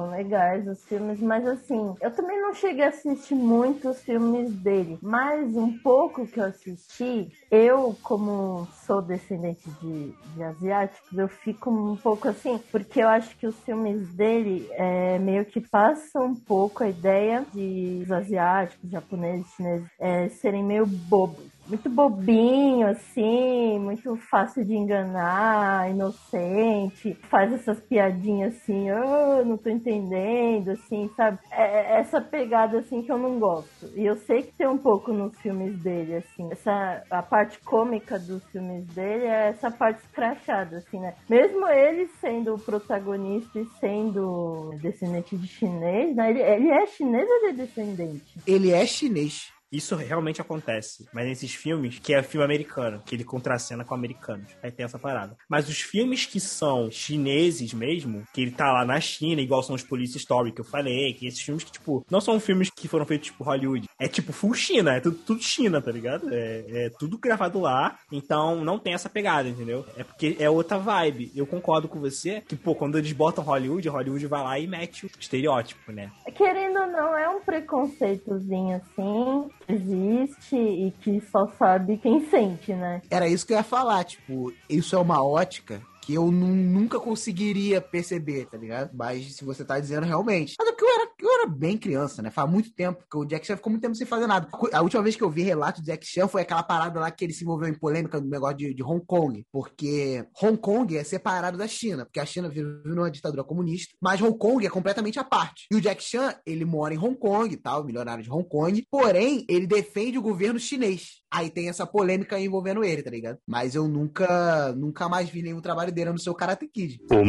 [0.00, 4.98] São legais os filmes, mas assim, eu também não cheguei a assistir muitos filmes dele,
[5.02, 11.70] mas um pouco que eu assisti, eu, como sou descendente de, de asiáticos, eu fico
[11.70, 16.34] um pouco assim, porque eu acho que os filmes dele é, meio que passam um
[16.34, 23.78] pouco a ideia de os asiáticos, japoneses, chineses é, serem meio bobos muito bobinho, assim,
[23.78, 31.38] muito fácil de enganar, inocente, faz essas piadinhas assim, oh, não tô entendendo, assim, sabe?
[31.50, 33.86] É essa pegada assim que eu não gosto.
[33.94, 36.48] E eu sei que tem um pouco nos filmes dele, assim.
[36.50, 41.14] Essa, a parte cômica dos filmes dele é essa parte escrachada, assim, né?
[41.28, 46.30] Mesmo ele sendo o protagonista e sendo descendente de chinês, né?
[46.30, 48.40] Ele, ele é chinês ou ele é descendente?
[48.44, 49.59] Ele é chinês.
[49.70, 51.06] Isso realmente acontece.
[51.12, 54.50] Mas nesses filmes, que é filme americano, que ele contracena com americanos.
[54.62, 55.36] Aí tem essa parada.
[55.48, 59.74] Mas os filmes que são chineses mesmo, que ele tá lá na China, igual são
[59.74, 62.88] os Police Story que eu falei, que esses filmes que, tipo, não são filmes que
[62.88, 63.88] foram feitos tipo Hollywood.
[63.98, 66.28] É tipo full China, é tudo, tudo China, tá ligado?
[66.32, 67.98] É, é tudo gravado lá.
[68.10, 69.84] Então não tem essa pegada, entendeu?
[69.96, 71.32] É porque é outra vibe.
[71.34, 75.06] Eu concordo com você que, pô, quando eles botam Hollywood, Hollywood vai lá e mete
[75.06, 76.10] o estereótipo, né?
[76.34, 83.02] Querendo ou não, é um preconceitozinho assim, existe e que só sabe quem sente, né?
[83.10, 86.98] Era isso que eu ia falar, tipo, isso é uma ótica que eu nu- nunca
[86.98, 88.90] conseguiria perceber, tá ligado?
[88.94, 90.56] Mas se você tá dizendo realmente.
[90.58, 92.30] Mas é porque eu era, eu era bem criança, né?
[92.30, 94.48] Faz muito tempo que o Jack Chan ficou muito tempo sem fazer nada.
[94.72, 97.24] A última vez que eu vi relato do Jack Chan foi aquela parada lá que
[97.24, 99.44] ele se envolveu em polêmica no negócio de, de Hong Kong.
[99.52, 104.20] Porque Hong Kong é separado da China, porque a China vive numa ditadura comunista, mas
[104.20, 105.66] Hong Kong é completamente à parte.
[105.70, 108.86] E o Jack Chan, ele mora em Hong Kong e tal, milionário de Hong Kong,
[108.90, 111.20] porém, ele defende o governo chinês.
[111.32, 113.38] Aí tem essa polêmica envolvendo ele, tá ligado?
[113.46, 117.00] Mas eu nunca, nunca mais vi nenhum trabalho dele no seu Karate Kid.
[117.10, 117.24] お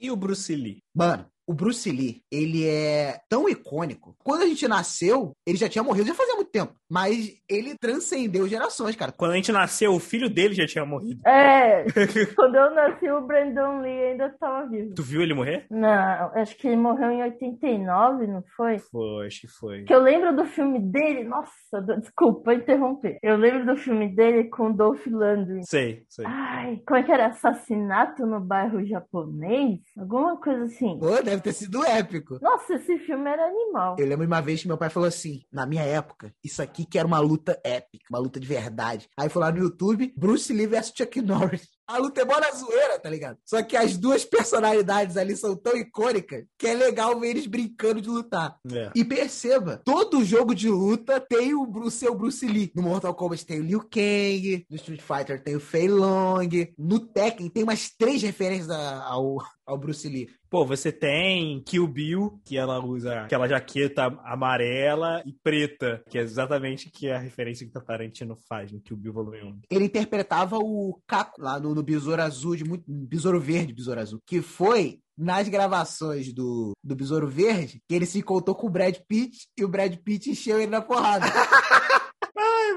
[0.00, 0.82] e o Bruce Lee?
[0.94, 4.14] Mano, o Bruce Lee, ele é tão icônico.
[4.18, 6.74] Quando a gente nasceu, ele já tinha morrido já fazia muito tempo.
[6.94, 9.10] Mas ele transcendeu gerações, cara.
[9.10, 11.20] Quando a gente nasceu, o filho dele já tinha morrido.
[11.26, 11.84] É,
[12.36, 14.94] quando eu nasci, o Brandon Lee ainda tava vivo.
[14.94, 15.66] Tu viu ele morrer?
[15.68, 18.78] Não, acho que ele morreu em 89, não foi?
[18.78, 19.82] Foi, acho que foi.
[19.82, 23.18] Que eu lembro do filme dele, nossa, desculpa interromper.
[23.24, 25.64] Eu lembro do filme dele com o Dolph Lundgren.
[25.64, 26.24] Sei, sei.
[26.28, 27.26] Ai, como é que era?
[27.26, 29.80] Assassinato no bairro japonês?
[29.98, 30.96] Alguma coisa assim.
[31.00, 32.38] Pô, deve ter sido épico.
[32.40, 33.96] Nossa, esse filme era animal.
[33.98, 36.98] Eu lembro uma vez que meu pai falou assim: na minha época, isso aqui que
[36.98, 39.08] era uma luta épica, uma luta de verdade.
[39.18, 41.68] Aí foi lá no YouTube, Bruce Lee vs Chuck Norris.
[41.86, 43.36] A luta é na zoeira, tá ligado?
[43.44, 48.00] Só que as duas personalidades ali são tão icônicas que é legal ver eles brincando
[48.00, 48.56] de lutar.
[48.72, 48.90] É.
[48.94, 52.72] E perceba, todo jogo de luta tem o Bru- seu Bruce Lee.
[52.74, 57.00] No Mortal Kombat tem o Liu Kang, no Street Fighter tem o Fei Long, no
[57.00, 60.28] Tekken tem umas três referências ao, ao Bruce Lee.
[60.50, 66.20] Pô, você tem Kill Bill, que ela usa aquela jaqueta amarela e preta, que é
[66.20, 69.60] exatamente que é a referência que o Tarantino faz no Kill Bill Volume 1.
[69.70, 74.20] ele interpretava o Caco lá no, no Besouro Azul, de muito, Besouro Verde, Besouro Azul,
[74.26, 78.96] que foi nas gravações do, do Besouro Verde que ele se encontrou com o Brad
[79.06, 81.26] Pitt e o Brad Pitt encheu ele na porrada.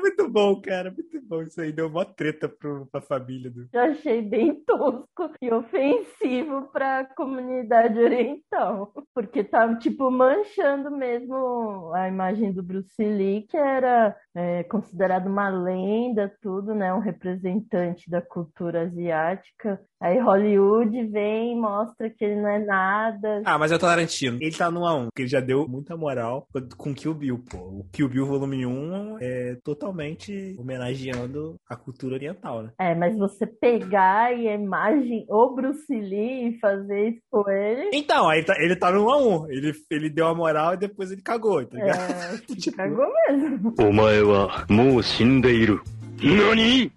[0.07, 1.41] Muito bom, cara, muito bom.
[1.41, 3.67] Isso aí deu uma treta pro, pra família do.
[3.73, 8.93] Eu achei bem tosco e ofensivo pra comunidade oriental.
[9.13, 15.49] Porque tá, tipo, manchando mesmo a imagem do Bruce Lee, que era é, considerado uma
[15.49, 16.93] lenda, tudo, né?
[16.93, 19.81] Um representante da cultura asiática.
[20.00, 23.42] Aí Hollywood vem e mostra que ele não é nada.
[23.44, 24.36] Ah, mas é o Tarantino.
[24.40, 26.46] Ele tá no A1, porque ele já deu muita moral
[26.76, 27.58] com Kill Bill, pô.
[27.58, 32.70] O Kill Bill Volume 1 é totalmente homenageando a cultura oriental, né?
[32.80, 37.90] É, mas você pegar e a imagem, o Bruce Lee e fazer isso com ele.
[37.94, 39.46] Então, aí tá- ele tá no 1x1.
[39.50, 41.98] Ele, ele deu a moral e depois ele cagou, tá ligado?
[42.10, 43.72] É, acho que Tipo- cagou mesmo.
[43.78, 45.78] お前はもう死んでいる。
[46.24, 46.90] 何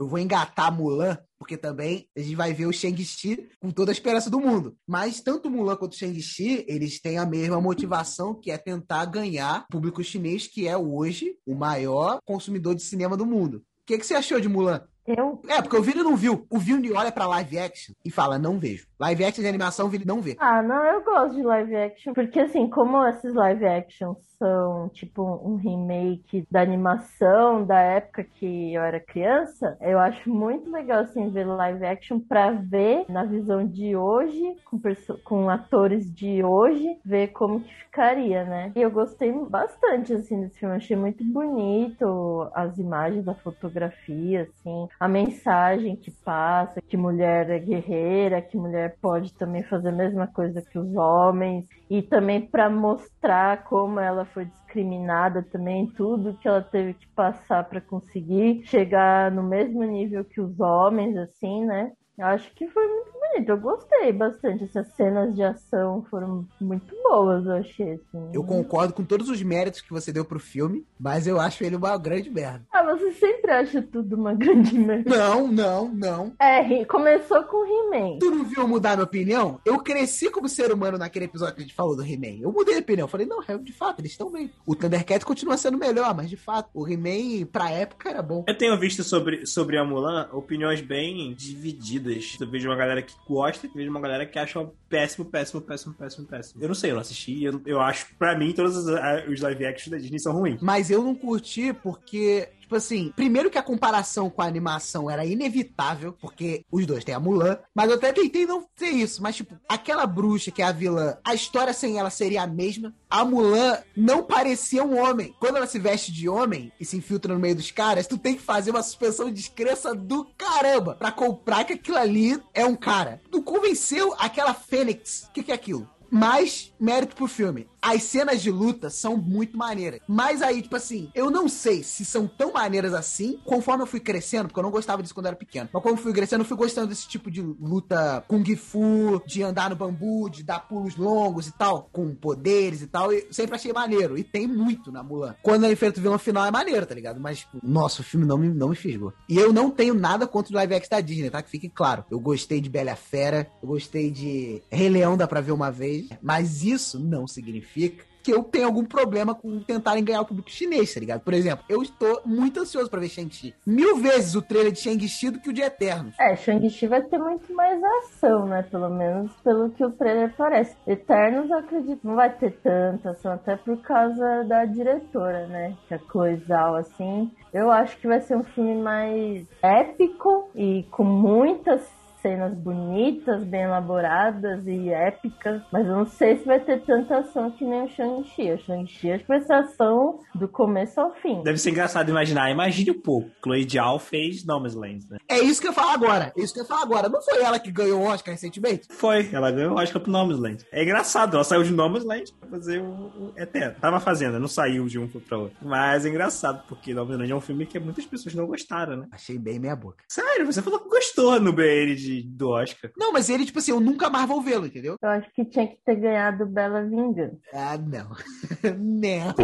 [0.00, 3.92] eu vou engatar Mulan, porque também a gente vai ver o Shang-Chi com toda a
[3.92, 4.74] esperança do mundo.
[4.88, 9.66] Mas tanto Mulan quanto o Shang-Chi, eles têm a mesma motivação, que é tentar ganhar
[9.68, 13.58] o público chinês, que é hoje o maior consumidor de cinema do mundo.
[13.58, 14.80] O que, que você achou de Mulan?
[15.06, 16.46] Eu É, porque o Vini não viu.
[16.48, 18.86] O Vini olha pra live action e fala, não vejo.
[18.98, 20.34] Live action de animação, o Vini não vê.
[20.38, 25.22] Ah, não, eu gosto de live action, porque assim, como esses live actions são tipo
[25.44, 31.28] um remake da animação da época que eu era criança, eu acho muito legal assim
[31.28, 34.80] ver live action pra ver na visão de hoje, com,
[35.22, 38.72] com atores de hoje, ver como que ficaria, né?
[38.74, 44.88] E eu gostei bastante assim desse filme, achei muito bonito as imagens, a fotografia, assim,
[44.98, 50.26] a mensagem que passa, que mulher é guerreira, que mulher pode também fazer a mesma
[50.26, 56.48] coisa que os homens, e também para mostrar como ela foi discriminada também, tudo que
[56.48, 61.92] ela teve que passar para conseguir chegar no mesmo nível que os homens, assim, né?
[62.20, 64.64] Eu acho que foi muito bonito, eu gostei bastante.
[64.64, 67.92] Essas cenas de ação foram muito boas, eu achei.
[67.92, 68.30] Assim.
[68.34, 71.76] Eu concordo com todos os méritos que você deu pro filme, mas eu acho ele
[71.76, 72.62] uma grande merda.
[72.70, 75.08] Ah, você sempre acha tudo uma grande merda.
[75.08, 76.34] Não, não, não.
[76.38, 78.18] É, começou com He-Man.
[78.18, 79.58] Tu não viu eu mudar minha opinião?
[79.64, 82.42] Eu cresci como ser humano naquele episódio que a gente falou do He-Man.
[82.42, 83.08] Eu mudei a opinião.
[83.08, 84.50] Falei, não, de fato, eles estão bem.
[84.66, 88.44] O Thundercat continua sendo melhor, mas de fato, o He-Man, pra época, era bom.
[88.46, 92.09] Eu tenho visto sobre, sobre a Mulan opiniões bem divididas.
[92.40, 95.94] Eu vejo uma galera que gosta e vejo uma galera que acha péssimo, péssimo, péssimo,
[95.94, 96.62] péssimo, péssimo.
[96.62, 97.42] Eu não sei, eu não assisti.
[97.42, 98.86] Eu, eu acho, pra mim, todos os,
[99.28, 100.60] os live action da Disney são ruins.
[100.60, 105.26] Mas eu não curti porque, tipo assim, primeiro que a comparação com a animação era
[105.26, 109.34] inevitável, porque os dois têm a Mulan, mas eu até tentei não ser isso, mas
[109.34, 112.94] tipo, aquela bruxa que é a vilã, a história sem ela seria a mesma.
[113.10, 115.34] A Mulan não parecia um homem.
[115.40, 118.36] Quando ela se veste de homem e se infiltra no meio dos caras, tu tem
[118.36, 122.76] que fazer uma suspensão de descrença do caramba pra comprar que aquilo ali é um
[122.76, 123.20] cara.
[123.32, 125.24] Tu convenceu aquela Fênix.
[125.24, 125.88] O que, que é aquilo?
[126.10, 127.68] Mas, mérito pro filme.
[127.82, 130.00] As cenas de luta são muito maneiras.
[130.06, 134.00] Mas aí, tipo assim, eu não sei se são tão maneiras assim, conforme eu fui
[134.00, 135.68] crescendo, porque eu não gostava disso quando eu era pequeno.
[135.72, 139.42] Mas como eu fui crescendo, eu fui gostando desse tipo de luta Kung Fu, de
[139.42, 143.12] andar no bambu, de dar pulos longos e tal, com poderes e tal.
[143.12, 144.18] E sempre achei maneiro.
[144.18, 145.34] E tem muito na Mulan.
[145.42, 147.20] Quando ela enfrenta o vilão final é maneiro, tá ligado?
[147.20, 149.12] Mas, tipo, nossa, o filme não me, não me fisgou.
[149.28, 151.42] E eu não tenho nada contra o live action da Disney, tá?
[151.42, 152.04] Que fique claro.
[152.10, 156.08] Eu gostei de Bela Fera, eu gostei de Rei Leão, dá pra ver uma vez.
[156.22, 160.50] Mas isso não significa que que eu tenho algum problema com tentarem ganhar o público
[160.50, 161.20] chinês, tá ligado?
[161.20, 163.54] Por exemplo, eu estou muito ansioso pra ver Shang-Chi.
[163.66, 166.14] Mil vezes o trailer de Shang-Chi do que o de Eternos.
[166.18, 168.62] É, Shang-Chi vai ter muito mais ação, né?
[168.70, 170.76] Pelo menos pelo que o trailer parece.
[170.86, 175.76] Eternos, eu acredito, não vai ter tanta ação, até por causa da diretora, né?
[175.88, 177.30] Que é coisal, assim.
[177.52, 183.62] Eu acho que vai ser um filme mais épico e com muitas cenas bonitas, bem
[183.62, 187.88] elaboradas e épicas, mas eu não sei se vai ter tanta ação que nem o
[187.88, 188.52] Shang-Chi.
[188.52, 191.42] O Shang-Chi acho que vai ser ação do começo ao fim.
[191.42, 192.50] Deve ser engraçado imaginar.
[192.50, 193.30] Imagine um pouco.
[193.42, 195.18] Chloe Zhao fez Nomadland, né?
[195.28, 196.32] É isso que eu falo agora.
[196.36, 197.08] É isso que eu falo agora.
[197.08, 198.88] Não foi ela que ganhou o Oscar recentemente?
[198.90, 199.28] Foi.
[199.32, 200.64] Ela ganhou o Oscar pro Nomadland.
[200.72, 201.34] É engraçado.
[201.34, 203.76] Ela saiu de Nomadland pra fazer o, Eterno.
[203.80, 205.56] Tava fazendo, não saiu de um pra outro.
[205.62, 209.08] Mas é engraçado, porque Nomadland é um filme que muitas pessoas não gostaram, né?
[209.10, 210.04] Achei bem meia boca.
[210.08, 212.90] Sério, você falou que gostou no BN de, de, do Oscar.
[212.96, 214.96] Não, mas ele, tipo assim, eu nunca mais vou vê-lo, entendeu?
[215.00, 217.38] Eu acho que tinha que ter ganhado Bela Vingança.
[217.54, 218.10] Ah, não.
[218.76, 219.34] não.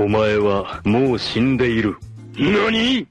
[2.36, 3.08] Nani?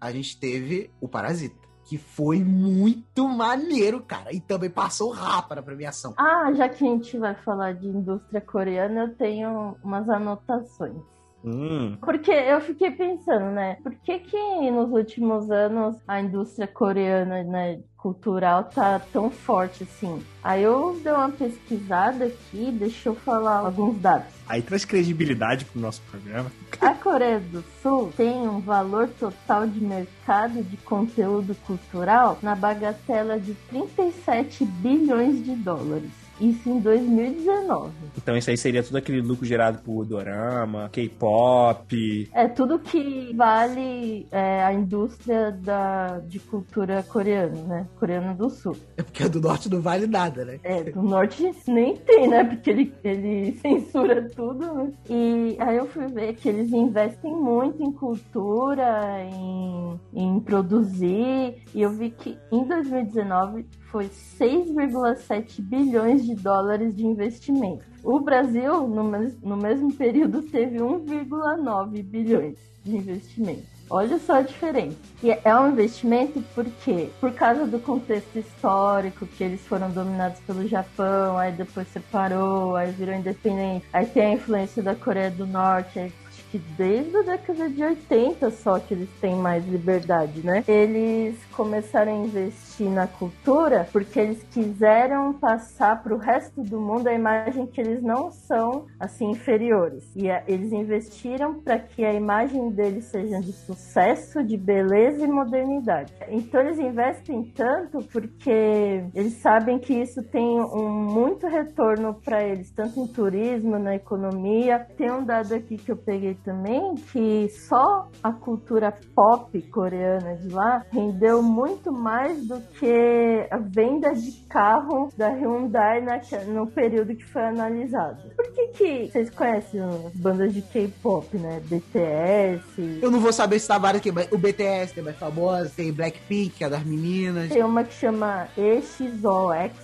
[0.00, 4.32] A gente teve o Parasita que foi muito maneiro, cara.
[4.32, 6.14] E também passou rápido na premiação.
[6.16, 11.02] Ah, já que a gente vai falar de indústria coreana, eu tenho umas anotações.
[11.44, 11.96] Hum.
[12.00, 13.78] Porque eu fiquei pensando, né?
[13.82, 20.22] Por que que nos últimos anos a indústria coreana, né, cultural tá tão forte assim?
[20.42, 24.28] Aí eu dei uma pesquisada aqui, deixa eu falar alguns dados.
[24.46, 26.50] Aí traz credibilidade pro nosso programa.
[26.80, 33.38] A Coreia do Sul tem um valor total de mercado de conteúdo cultural na bagatela
[33.38, 36.10] de 37 bilhões de dólares.
[36.40, 37.92] Isso em 2019.
[38.16, 42.30] Então isso aí seria tudo aquele lucro gerado por dorama, K-pop.
[42.32, 47.86] É tudo que vale é, a indústria da, de cultura coreana, né?
[47.98, 48.76] Coreana do Sul.
[48.96, 50.58] É porque a do norte não vale nada, né?
[50.62, 52.44] É, do norte nem tem, né?
[52.44, 54.92] Porque ele, ele censura tudo, né?
[55.08, 61.82] E aí eu fui ver que eles investem muito em cultura, em, em produzir, e
[61.82, 67.84] eu vi que em 2019 foi 6,7 bilhões de dólares de investimento.
[68.02, 73.80] O Brasil, no, mes no mesmo período, teve 1,9 bilhões de investimento.
[73.92, 74.96] Olha só a diferença.
[75.20, 80.66] E é um investimento porque, por causa do contexto histórico, que eles foram dominados pelo
[80.68, 85.98] Japão, aí depois separou, aí virou independente, aí tem a influência da Coreia do Norte,
[85.98, 86.12] aí
[86.50, 90.64] que desde a década de 80 só que eles têm mais liberdade, né?
[90.66, 97.08] Eles começaram a investir na cultura porque eles quiseram passar para o resto do mundo
[97.08, 100.10] a imagem que eles não são assim inferiores.
[100.16, 105.28] E a, eles investiram para que a imagem deles seja de sucesso, de beleza e
[105.28, 106.12] modernidade.
[106.28, 112.70] Então eles investem tanto porque eles sabem que isso tem um muito retorno para eles,
[112.70, 114.86] tanto em turismo, na economia.
[114.96, 120.48] Tem um dado aqui que eu peguei também que só a cultura pop coreana de
[120.48, 127.14] lá rendeu muito mais do que a venda de carro da Hyundai na, no período
[127.14, 128.30] que foi analisado.
[128.34, 131.60] Por que que vocês conhecem as bandas de K-pop, né?
[131.64, 133.00] BTS?
[133.02, 135.92] Eu não vou saber se tá várias aqui, mas o BTS tem mais famosa, tem
[135.92, 137.50] Blackpink, que é das meninas.
[137.50, 138.48] Tem uma que chama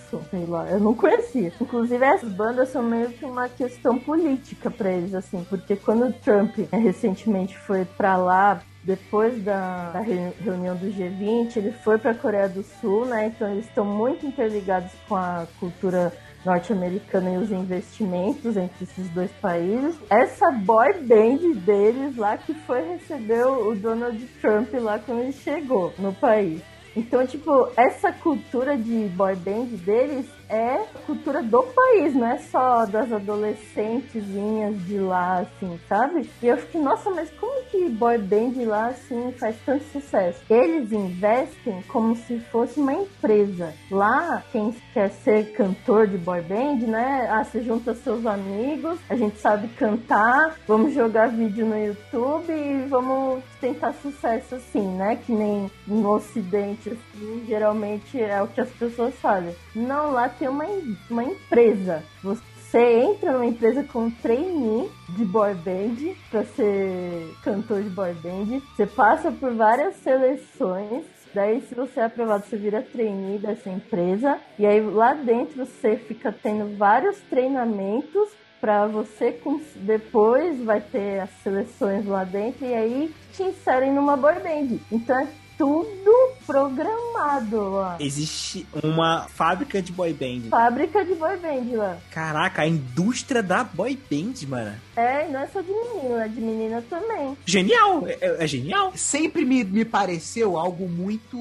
[0.07, 1.51] EXO-EXO, sei lá, eu não conhecia.
[1.59, 6.13] Inclusive, essas bandas são meio que uma questão política pra eles, assim, porque quando o
[6.13, 12.11] Trump né, recentemente foi pra lá depois da, da, reunião do G20, ele foi para
[12.11, 13.27] a Coreia do Sul, né?
[13.27, 16.13] Então eles estão muito interligados com a cultura
[16.45, 19.93] norte-americana e os investimentos entre esses dois países.
[20.09, 25.93] Essa boy band deles lá que foi receber o Donald Trump lá quando ele chegou
[25.99, 26.61] no país.
[26.97, 32.85] Então, tipo, essa cultura de boy band deles é cultura do país, não é só
[32.85, 36.29] das adolescentezinhas de lá, assim, sabe?
[36.41, 40.41] E eu fiquei, nossa, mas como que boy band lá, assim, faz tanto sucesso?
[40.49, 43.73] Eles investem como se fosse uma empresa.
[43.91, 47.27] Lá, quem quer ser cantor de boy band, né?
[47.29, 52.85] Ah, você junta seus amigos, a gente sabe cantar, vamos jogar vídeo no YouTube e
[52.87, 55.17] vamos tentar sucesso assim, né?
[55.25, 59.55] Que nem no Ocidente, assim, geralmente é o que as pessoas fazem.
[59.75, 60.65] Não, lá tem uma,
[61.09, 62.03] uma empresa.
[62.23, 68.61] Você entra numa empresa com trainee de boy band para ser cantor de boy band.
[68.75, 71.05] Você passa por várias seleções.
[71.33, 74.39] Daí, se você é aprovado, você vira trainee dessa empresa.
[74.57, 78.29] E aí, lá dentro, você fica tendo vários treinamentos
[78.59, 79.39] para você
[79.75, 84.79] depois vai ter as seleções lá dentro e aí te inserem numa boy band.
[84.91, 85.27] Então
[85.57, 87.97] tudo programado lá.
[87.99, 90.49] Existe uma fábrica de boy band.
[90.49, 91.97] Fábrica de boy band lá.
[92.11, 94.75] Caraca, a indústria da boy band, mano.
[94.95, 97.37] É, e não é só de menino, é de menina também.
[97.45, 98.07] Genial!
[98.07, 98.91] É, é- é genial.
[98.95, 101.37] Sempre me, me pareceu algo muito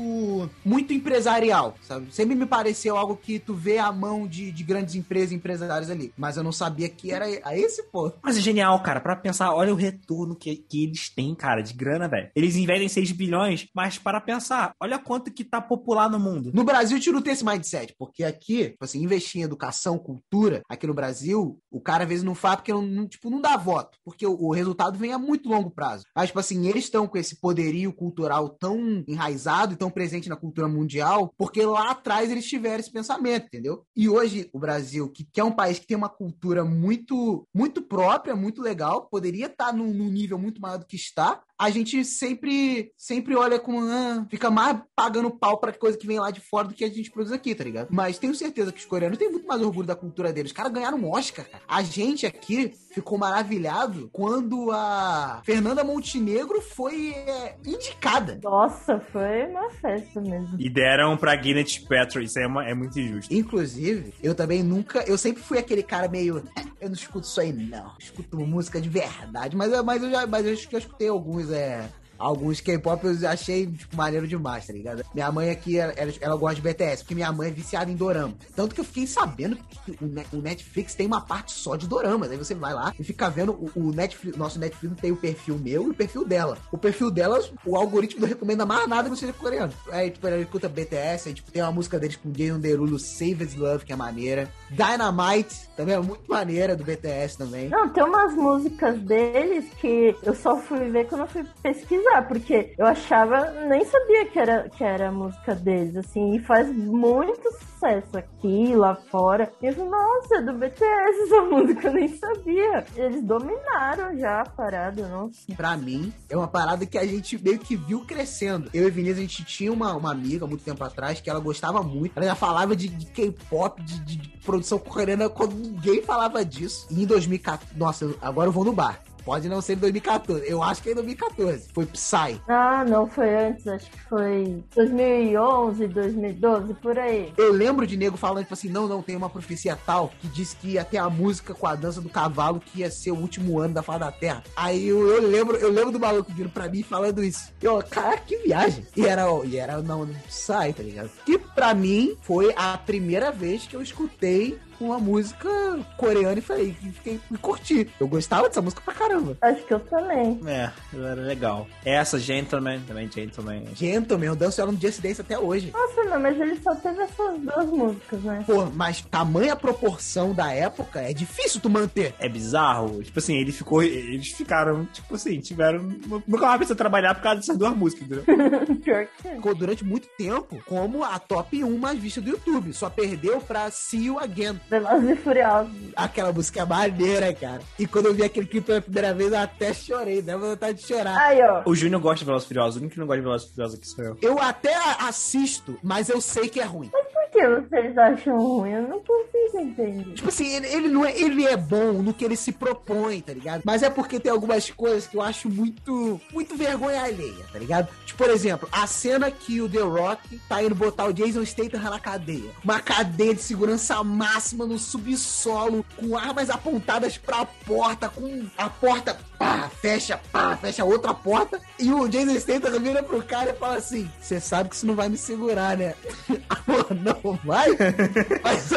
[0.64, 2.06] muito empresarial, sabe?
[2.10, 5.90] Sempre me pareceu algo que tu vê a mão de, de grandes empresas e empresários
[5.90, 6.12] ali.
[6.16, 8.16] Mas eu não sabia que era a esse ponto.
[8.22, 9.00] Mas é genial, cara.
[9.00, 12.28] Pra pensar, olha o retorno que, que eles têm, cara, de grana, velho.
[12.34, 16.52] Eles investem 6 bilhões, mas para pensar, olha quanto que tá popular no mundo.
[16.54, 20.62] No Brasil, gente não tem esse mindset, porque aqui, tipo assim, investir em educação, cultura,
[20.68, 23.98] aqui no Brasil, o cara às vezes não faz porque não, tipo, não dá voto,
[24.04, 26.04] porque o, o resultado vem a muito longo prazo.
[26.14, 30.36] Mas, tipo assim, eles estão com esse poderio cultural tão enraizado e tão presente na
[30.36, 33.82] cultura mundial, porque lá atrás eles tiveram esse pensamento, entendeu?
[33.96, 37.82] E hoje, o Brasil, que, que é um país que tem uma cultura muito, muito
[37.82, 42.04] própria, muito legal, poderia estar num, num nível muito maior do que está, a gente
[42.04, 46.40] sempre sempre olha com ah, fica mais pagando pau pra coisa que vem lá de
[46.40, 47.88] fora do que a gente produz aqui, tá ligado?
[47.90, 50.50] Mas tenho certeza que os coreanos têm muito mais orgulho da cultura deles.
[50.50, 51.62] Os caras ganharam um Oscar, cara.
[51.66, 58.40] A gente aqui ficou maravilhado quando a Fernanda Montenegro foi é, indicada.
[58.42, 60.56] Nossa, foi uma festa mesmo.
[60.58, 62.22] E deram pra Gwyneth Paltrow.
[62.24, 63.32] Isso é, uma- é muito injusto.
[63.34, 65.00] Inclusive, eu também nunca.
[65.06, 66.42] Eu sempre fui aquele cara meio.
[66.56, 67.84] "Eh, Eu não escuto isso aí, não.
[67.86, 69.56] Eu escuto música de verdade.
[69.56, 71.88] Mas, eu- mas, eu, já, mas eu acho que eu escutei alguns, é.
[72.18, 75.04] Alguns K-pop eu achei, tipo, maneiro demais, tá ligado?
[75.14, 78.34] Minha mãe aqui, ela, ela- gosta de BTS, porque minha mãe é viciada em dorama.
[78.54, 81.86] Tanto que eu fiquei sabendo que o, Ne- o Netflix tem uma parte só de
[81.86, 82.30] doramas.
[82.30, 85.58] Aí você vai lá e fica vendo o, o Netflix, nosso Netflix tem o perfil
[85.58, 86.58] meu e o perfil dela.
[86.70, 89.72] O perfil dela, o algoritmo não recomenda mais nada que seja coreano.
[89.90, 93.44] Aí, tipo, ela escuta BTS, aí, tipo, tem uma música deles com Jason Derulo, Save
[93.44, 94.50] As Love, que é maneira.
[94.70, 97.68] Dynamite, também é muito maneira, do BTS também.
[97.68, 102.74] Não, tem umas músicas deles que eu só fui ver quando eu fui pesquisar, porque
[102.78, 108.16] eu achava, nem sabia que era, que era música deles, assim, e faz muito sucesso
[108.16, 109.52] aqui, lá fora.
[109.62, 112.84] E eu falei, nossa, é do BTS essa música, eu nem sabia.
[112.96, 115.40] Eles dominaram já a parada, nossa.
[115.56, 118.70] Pra mim, é uma parada que a gente meio que viu crescendo.
[118.72, 121.82] Eu e Vinícius, a gente tinha uma, uma amiga muito tempo atrás que ela gostava
[121.82, 122.12] muito.
[122.16, 126.86] Ela já falava de, de K-pop, de, de- produção coreana, quando ninguém falava disso.
[126.90, 129.00] E em 2014, nossa, agora eu vou no bar.
[129.26, 130.44] Pode não ser em 2014.
[130.48, 131.68] Eu acho que é em 2014.
[131.74, 132.40] Foi Psy.
[132.46, 137.32] Ah, não, foi antes, acho que foi 2011, 2012, por aí.
[137.36, 140.54] Eu lembro de nego falando, tipo assim, não, não, tem uma profecia tal que disse
[140.54, 143.58] que ia ter a música com a dança do cavalo que ia ser o último
[143.58, 144.44] ano da Fada da Terra.
[144.54, 147.52] Aí eu, eu lembro, eu lembro do maluco vindo pra mim falando isso.
[147.60, 148.86] Eu, cara, que viagem.
[148.96, 151.10] E era, e era não, sai, tá ligado?
[151.24, 155.48] Que pra mim foi a primeira vez que eu escutei uma música
[155.96, 157.88] coreana e falei, e fiquei, e curti.
[157.98, 159.36] Eu gostava dessa música pra caramba.
[159.40, 160.40] Acho que eu também.
[160.46, 161.66] É, era legal.
[161.84, 163.64] Essa, Gentleman, também Gentleman.
[163.74, 165.70] Gentleman, eu danço ela no Just Dance até hoje.
[165.72, 168.44] Nossa, não, mas ele só teve essas duas músicas, né?
[168.46, 172.14] Pô, mas tamanha proporção da época é difícil tu manter.
[172.18, 173.02] É bizarro.
[173.02, 173.82] Tipo assim, ele ficou.
[173.82, 175.82] Eles ficaram, tipo assim, tiveram.
[176.26, 178.24] Nunca mais precisa trabalhar por causa dessas duas músicas, entendeu?
[178.82, 182.72] Pior que ficou durante muito tempo como a top 1 mais vista do YouTube.
[182.72, 184.60] Só perdeu pra See You Again.
[184.68, 185.72] Velozes e Furiosos.
[185.94, 187.60] Aquela música é maneira, cara.
[187.78, 190.86] E quando eu vi aquele clipe pela primeira vez, eu até chorei, deu vontade de
[190.86, 191.16] chorar.
[191.18, 191.62] Aí, ó.
[191.64, 192.76] O Júnior gosta de Velozes e Furiosos.
[192.76, 194.18] O único que não gosta de Velozes e Furiosos aqui sou eu.
[194.20, 196.90] Eu até assisto, mas eu sei que é ruim.
[197.36, 198.70] Que vocês acham ruim?
[198.70, 200.14] Eu não consigo entender.
[200.14, 203.34] Tipo assim, ele, ele não é, ele é bom no que ele se propõe, tá
[203.34, 203.60] ligado?
[203.62, 207.88] Mas é porque tem algumas coisas que eu acho muito, muito vergonha alheia, tá ligado?
[208.06, 211.78] Tipo, por exemplo, a cena que o The Rock tá indo botar o Jason Statham
[211.78, 212.50] na cadeia.
[212.64, 219.18] Uma cadeia de segurança máxima no subsolo, com armas apontadas pra porta, com a porta,
[219.38, 221.60] pá, fecha, pá, fecha outra porta.
[221.78, 224.94] E o Jason Statham vira pro cara e fala assim, você sabe que isso não
[224.94, 225.94] vai me segurar, né?
[226.64, 227.68] Pô, não vai,
[228.42, 228.72] Mas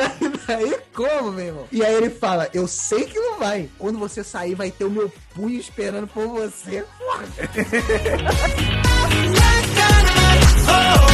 [0.48, 1.68] aí como, meu irmão?
[1.72, 3.70] E aí ele fala, eu sei que não vai.
[3.78, 6.84] Quando você sair, vai ter o meu punho esperando por você.
[10.66, 11.09] Porra.